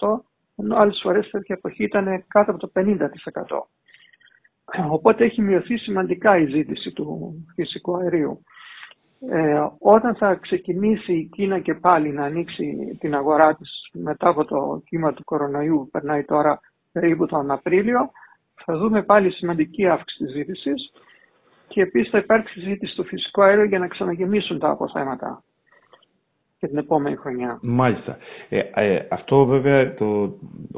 80% 0.00 0.20
ενώ 0.56 0.76
άλλες 0.76 1.00
φορές 1.02 1.30
τέτοια 1.30 1.54
εποχή 1.58 1.84
ήταν 1.84 2.24
κάτω 2.28 2.50
από 2.50 2.60
το 2.60 2.72
50%. 2.74 2.88
Οπότε 4.90 5.24
έχει 5.24 5.42
μειωθεί 5.42 5.76
σημαντικά 5.76 6.38
η 6.38 6.46
ζήτηση 6.46 6.92
του 6.92 7.34
φυσικού 7.54 7.96
αερίου. 7.96 8.44
Ε, 9.30 9.66
όταν 9.78 10.14
θα 10.14 10.34
ξεκινήσει 10.34 11.12
η 11.12 11.28
Κίνα 11.32 11.58
και 11.58 11.74
πάλι 11.74 12.12
να 12.12 12.24
ανοίξει 12.24 12.96
την 13.00 13.14
αγορά 13.14 13.54
της 13.54 13.88
μετά 13.92 14.28
από 14.28 14.44
το 14.44 14.82
κύμα 14.86 15.12
του 15.12 15.24
κορονοϊού, 15.24 15.88
περνάει 15.92 16.24
τώρα 16.24 16.60
περίπου 16.92 17.26
τον 17.26 17.50
Απρίλιο, 17.50 18.10
θα 18.64 18.76
δούμε 18.78 19.02
πάλι 19.02 19.30
σημαντική 19.30 19.86
αύξηση 19.88 20.24
της 20.24 20.32
ζήτησης 20.32 20.92
και 21.68 21.82
επίσης 21.82 22.10
θα 22.10 22.18
υπάρξει 22.18 22.60
ζήτηση 22.60 22.94
του 22.96 23.04
φυσικού 23.04 23.42
αέριου 23.42 23.64
για 23.64 23.78
να 23.78 23.88
ξαναγεμίσουν 23.88 24.58
τα 24.58 24.68
αποθέματα. 24.70 25.42
και 26.58 26.66
την 26.70 26.78
επόμενη 26.78 27.16
χρονιά. 27.16 27.58
Μάλιστα. 27.62 28.18
Ε, 28.48 28.58
ε, 28.74 29.06
αυτό 29.10 29.44
βέβαια 29.44 29.94
το, 29.94 30.28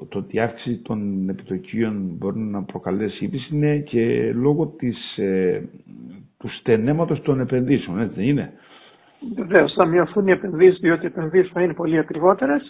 το 0.09 0.19
ότι 0.19 0.37
η 0.37 0.41
αύξηση 0.41 0.77
των 0.79 1.29
επιτοκίων 1.29 2.15
μπορεί 2.19 2.39
να 2.39 2.63
προκαλέσει 2.63 3.25
ύπηση 3.25 3.55
είναι 3.55 3.79
και 3.79 4.33
λόγω 4.35 4.67
της, 4.67 5.17
ε, 5.17 5.69
του 6.47 6.59
στενέματος 6.59 7.23
των 7.23 7.41
επενδύσεων, 7.41 8.01
έτσι 8.01 8.15
δεν 8.15 8.25
είναι; 8.25 8.53
Βεβαίως, 9.35 9.73
θα 9.73 9.85
μειωθούν 9.85 10.27
οι 10.27 10.31
επενδύσεις, 10.31 10.81
διότι 10.81 11.05
οι 11.05 11.07
επενδύσεις 11.07 11.53
θα 11.53 11.63
είναι 11.63 11.75
πολύ 11.75 11.99
ακριβότερες. 11.99 12.63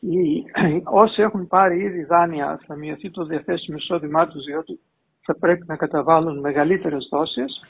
Όσοι 1.02 1.22
έχουν 1.22 1.46
πάρει 1.46 1.80
ήδη 1.80 2.04
δάνεια, 2.04 2.60
θα 2.66 2.76
μειωθεί 2.76 3.10
το 3.10 3.24
διαθέσιμο 3.24 3.76
εισόδημά 3.80 4.26
τους, 4.26 4.44
διότι 4.44 4.80
θα 5.22 5.36
πρέπει 5.38 5.64
να 5.66 5.76
καταβάλουν 5.76 6.40
μεγαλύτερες 6.40 7.08
δόσεις 7.10 7.62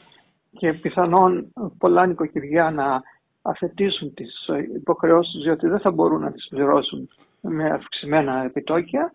και 0.51 0.73
πιθανόν 0.73 1.53
πολλά 1.79 2.07
νοικοκυριά 2.07 2.71
να 2.71 3.03
αθετήσουν 3.43 4.15
τις 4.15 4.49
υποχρεώσεις, 4.77 5.43
διότι 5.43 5.69
δεν 5.69 5.81
θα 5.81 5.91
μπορούν 5.91 6.21
να 6.21 6.33
τις 6.33 6.49
πληρώσουν 6.49 7.09
με 7.41 7.71
αυξημένα 7.71 8.45
επιτόκια 8.45 9.13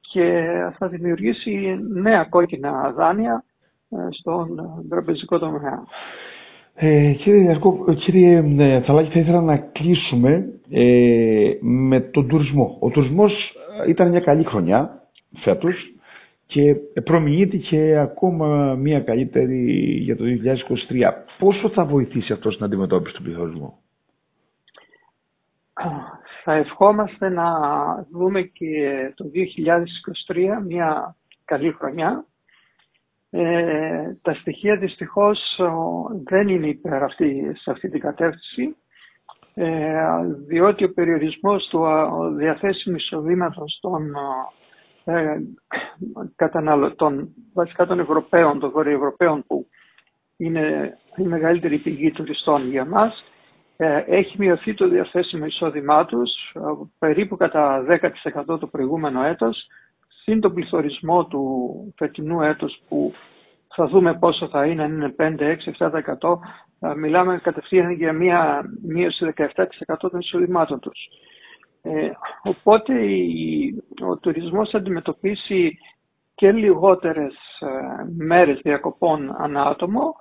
και 0.00 0.48
θα 0.78 0.88
δημιουργήσει 0.88 1.78
νέα 1.92 2.24
κόκκινα 2.24 2.92
δάνεια 2.92 3.32
ε, 3.34 3.49
στον 4.10 4.48
τραπεζικό 4.88 5.38
τομέα. 5.38 5.84
Ε, 6.74 7.12
κύριε 7.12 7.42
Ιασκό, 7.42 7.94
κύριε 7.94 8.36
ε, 8.58 8.80
Θαλάκη, 8.80 9.10
θα 9.12 9.18
ήθελα 9.18 9.40
να 9.40 9.56
κλείσουμε 9.56 10.52
ε, 10.70 11.52
με 11.60 12.00
τον 12.00 12.28
τουρισμό. 12.28 12.76
Ο 12.80 12.88
τουρισμός 12.90 13.32
ήταν 13.88 14.08
μια 14.10 14.20
καλή 14.20 14.44
χρονιά 14.44 15.02
φέτος 15.42 15.74
και 16.46 16.74
προμηνύεται 17.04 17.56
και 17.56 17.96
ακόμα 17.98 18.74
μια 18.74 19.00
καλύτερη 19.00 19.72
για 20.02 20.16
το 20.16 20.24
2023. 20.24 20.28
Πόσο 21.38 21.68
θα 21.68 21.84
βοηθήσει 21.84 22.32
αυτός 22.32 22.52
στην 22.54 22.64
αντιμετώπιση 22.64 23.14
του 23.14 23.22
πληθωρισμού; 23.22 23.74
Θα 26.44 26.52
ευχόμαστε 26.54 27.28
να 27.28 27.46
δούμε 28.12 28.42
και 28.42 29.12
το 29.14 29.24
2023 30.26 30.64
μια 30.66 31.16
καλή 31.44 31.72
χρονιά 31.72 32.24
ε, 33.30 34.16
τα 34.22 34.34
στοιχεία 34.34 34.76
δυστυχώς 34.76 35.60
δεν 36.24 36.48
είναι 36.48 36.66
υπέρ 36.66 37.02
αυτή, 37.02 37.52
σε 37.54 37.70
αυτή 37.70 37.88
την 37.90 38.00
κατεύθυνση 38.00 38.76
ε, 39.54 40.02
διότι 40.46 40.84
ο 40.84 40.92
περιορισμός 40.92 41.68
του 41.70 41.84
διαθέσιμου 42.36 42.96
εισοδήματος 42.96 43.78
των 43.80 44.12
ε, 45.04 45.36
καταναλωτών, 46.36 47.28
βασικά 47.54 47.86
των 47.86 48.00
Ευρωπαίων, 48.00 48.58
των 48.58 48.70
Βορειοευρωπαίων 48.70 49.44
που 49.46 49.66
είναι 50.36 50.96
η 51.16 51.22
μεγαλύτερη 51.22 51.78
πηγή 51.78 52.10
τουριστών 52.10 52.70
για 52.70 52.84
μας, 52.84 53.24
ε, 53.76 54.04
έχει 54.06 54.36
μειωθεί 54.38 54.74
το 54.74 54.88
διαθέσιμο 54.88 55.44
εισόδημά 55.44 56.04
τους 56.04 56.30
περίπου 56.98 57.36
κατά 57.36 57.84
10% 58.46 58.58
το 58.60 58.66
προηγούμενο 58.66 59.22
έτος 59.24 59.66
συν 60.22 60.40
τον 60.40 60.54
πληθωρισμό 60.54 61.24
του 61.26 61.94
φετινού 61.96 62.42
έτους 62.42 62.80
που 62.88 63.12
θα 63.74 63.86
δούμε 63.86 64.14
πόσο 64.18 64.48
θα 64.48 64.66
είναι, 64.66 64.82
αν 64.82 64.92
είναι 64.92 65.14
5, 65.18 65.56
6, 65.78 66.38
7%, 66.78 66.94
μιλάμε 66.96 67.38
κατευθείαν 67.38 67.90
για 67.90 68.12
μία 68.12 68.62
μείωση 68.82 69.32
17% 69.36 69.96
των 69.98 70.20
εισοδημάτων 70.20 70.80
τους. 70.80 70.98
Ε, 71.82 72.10
οπότε 72.42 72.94
ο 74.08 74.16
τουρισμός 74.16 74.70
θα 74.70 74.78
αντιμετωπίσει 74.78 75.78
και 76.34 76.52
λιγότερες 76.52 77.34
ε, 77.60 78.04
μέρες 78.16 78.60
διακοπών 78.62 79.34
ανά 79.38 79.62
άτομο, 79.62 80.14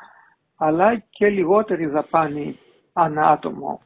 αλλά 0.57 0.97
και 1.09 1.29
λιγότερη 1.29 1.85
δαπάνη 1.85 2.59
ανά 2.93 3.29
άτομο. 3.29 3.81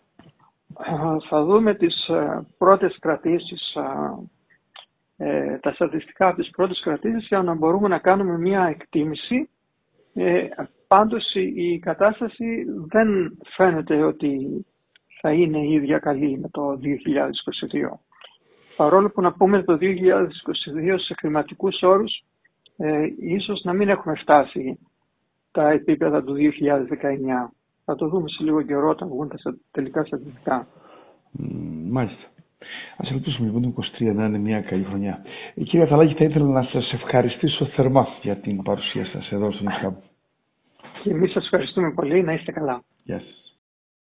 Ε, 0.86 1.28
θα 1.30 1.44
δούμε 1.44 1.76
τις 1.76 2.08
ε, 2.08 2.46
πρώτες 2.58 2.98
κρατήσεις 3.00 3.76
ε, 5.18 5.58
τα 5.58 5.74
στατιστικά 5.74 6.28
από 6.28 6.42
τις 6.42 6.50
πρώτες 6.50 6.82
κρατήσεις 6.84 7.28
για 7.28 7.42
να 7.42 7.54
μπορούμε 7.54 7.88
να 7.88 7.98
κάνουμε 8.00 8.38
μια 8.38 8.64
εκτίμηση. 8.66 9.50
Ε, 10.14 10.48
πάντως 10.88 11.34
η 11.56 11.80
κατάσταση 11.80 12.66
δεν 12.88 13.38
φαίνεται 13.56 14.04
ότι 14.04 14.66
θα 15.22 15.32
είναι 15.32 15.58
η 15.58 15.72
ίδια 15.74 16.00
καλή 16.00 16.40
με 16.40 16.50
το 16.50 16.80
2022. 16.82 18.00
Παρόλο 18.76 19.10
που 19.10 19.22
να 19.22 19.34
πούμε 19.34 19.64
το 19.64 19.78
2022 19.82 20.96
σε 20.98 21.14
χρηματικούς 21.20 21.82
όρους 21.82 22.24
ε, 22.78 23.08
ίσως 23.20 23.62
να 23.64 23.74
μην 23.74 23.90
έχουμε 23.90 24.16
φτάσει 24.16 24.80
τα 25.52 25.70
επίπεδα 25.70 26.24
του 26.24 26.36
2019. 26.36 26.40
Θα 27.86 27.96
το 27.96 28.08
δούμε 28.08 28.30
σε 28.30 28.44
λίγο 28.44 28.62
καιρό 28.62 28.90
όταν 28.90 29.08
βγουν 29.08 29.28
τα 29.28 29.58
τελικά 29.72 30.04
στατιστικά. 30.04 30.68
Μάλιστα. 31.90 32.33
Α 32.98 33.08
ελπίσουμε 33.12 33.48
λοιπόν 33.48 33.62
το 33.62 33.74
23 34.00 34.14
να 34.16 34.26
είναι 34.26 34.38
μια 34.38 34.62
καλή 34.62 34.84
χρονιά. 34.84 35.22
Ε, 35.56 35.64
κύριε 35.64 35.86
Αθαλάκη, 35.86 36.14
θα 36.14 36.24
ήθελα 36.24 36.46
να 36.46 36.64
σας 36.64 36.94
ευχαριστήσω 36.94 37.66
θερμά 37.66 38.08
για 38.22 38.36
την 38.36 38.62
παρουσία 38.64 39.06
σας 39.06 39.32
εδώ 39.32 39.52
στο 39.52 39.64
νησιά 39.64 39.98
Και 41.04 41.10
εμείς 41.10 41.32
σας 41.32 41.44
ευχαριστούμε 41.44 41.92
πολύ. 41.94 42.22
Να 42.24 42.34
είστε 42.34 42.52
καλά. 42.52 42.84
Γεια 43.04 43.20
σας. 43.20 43.43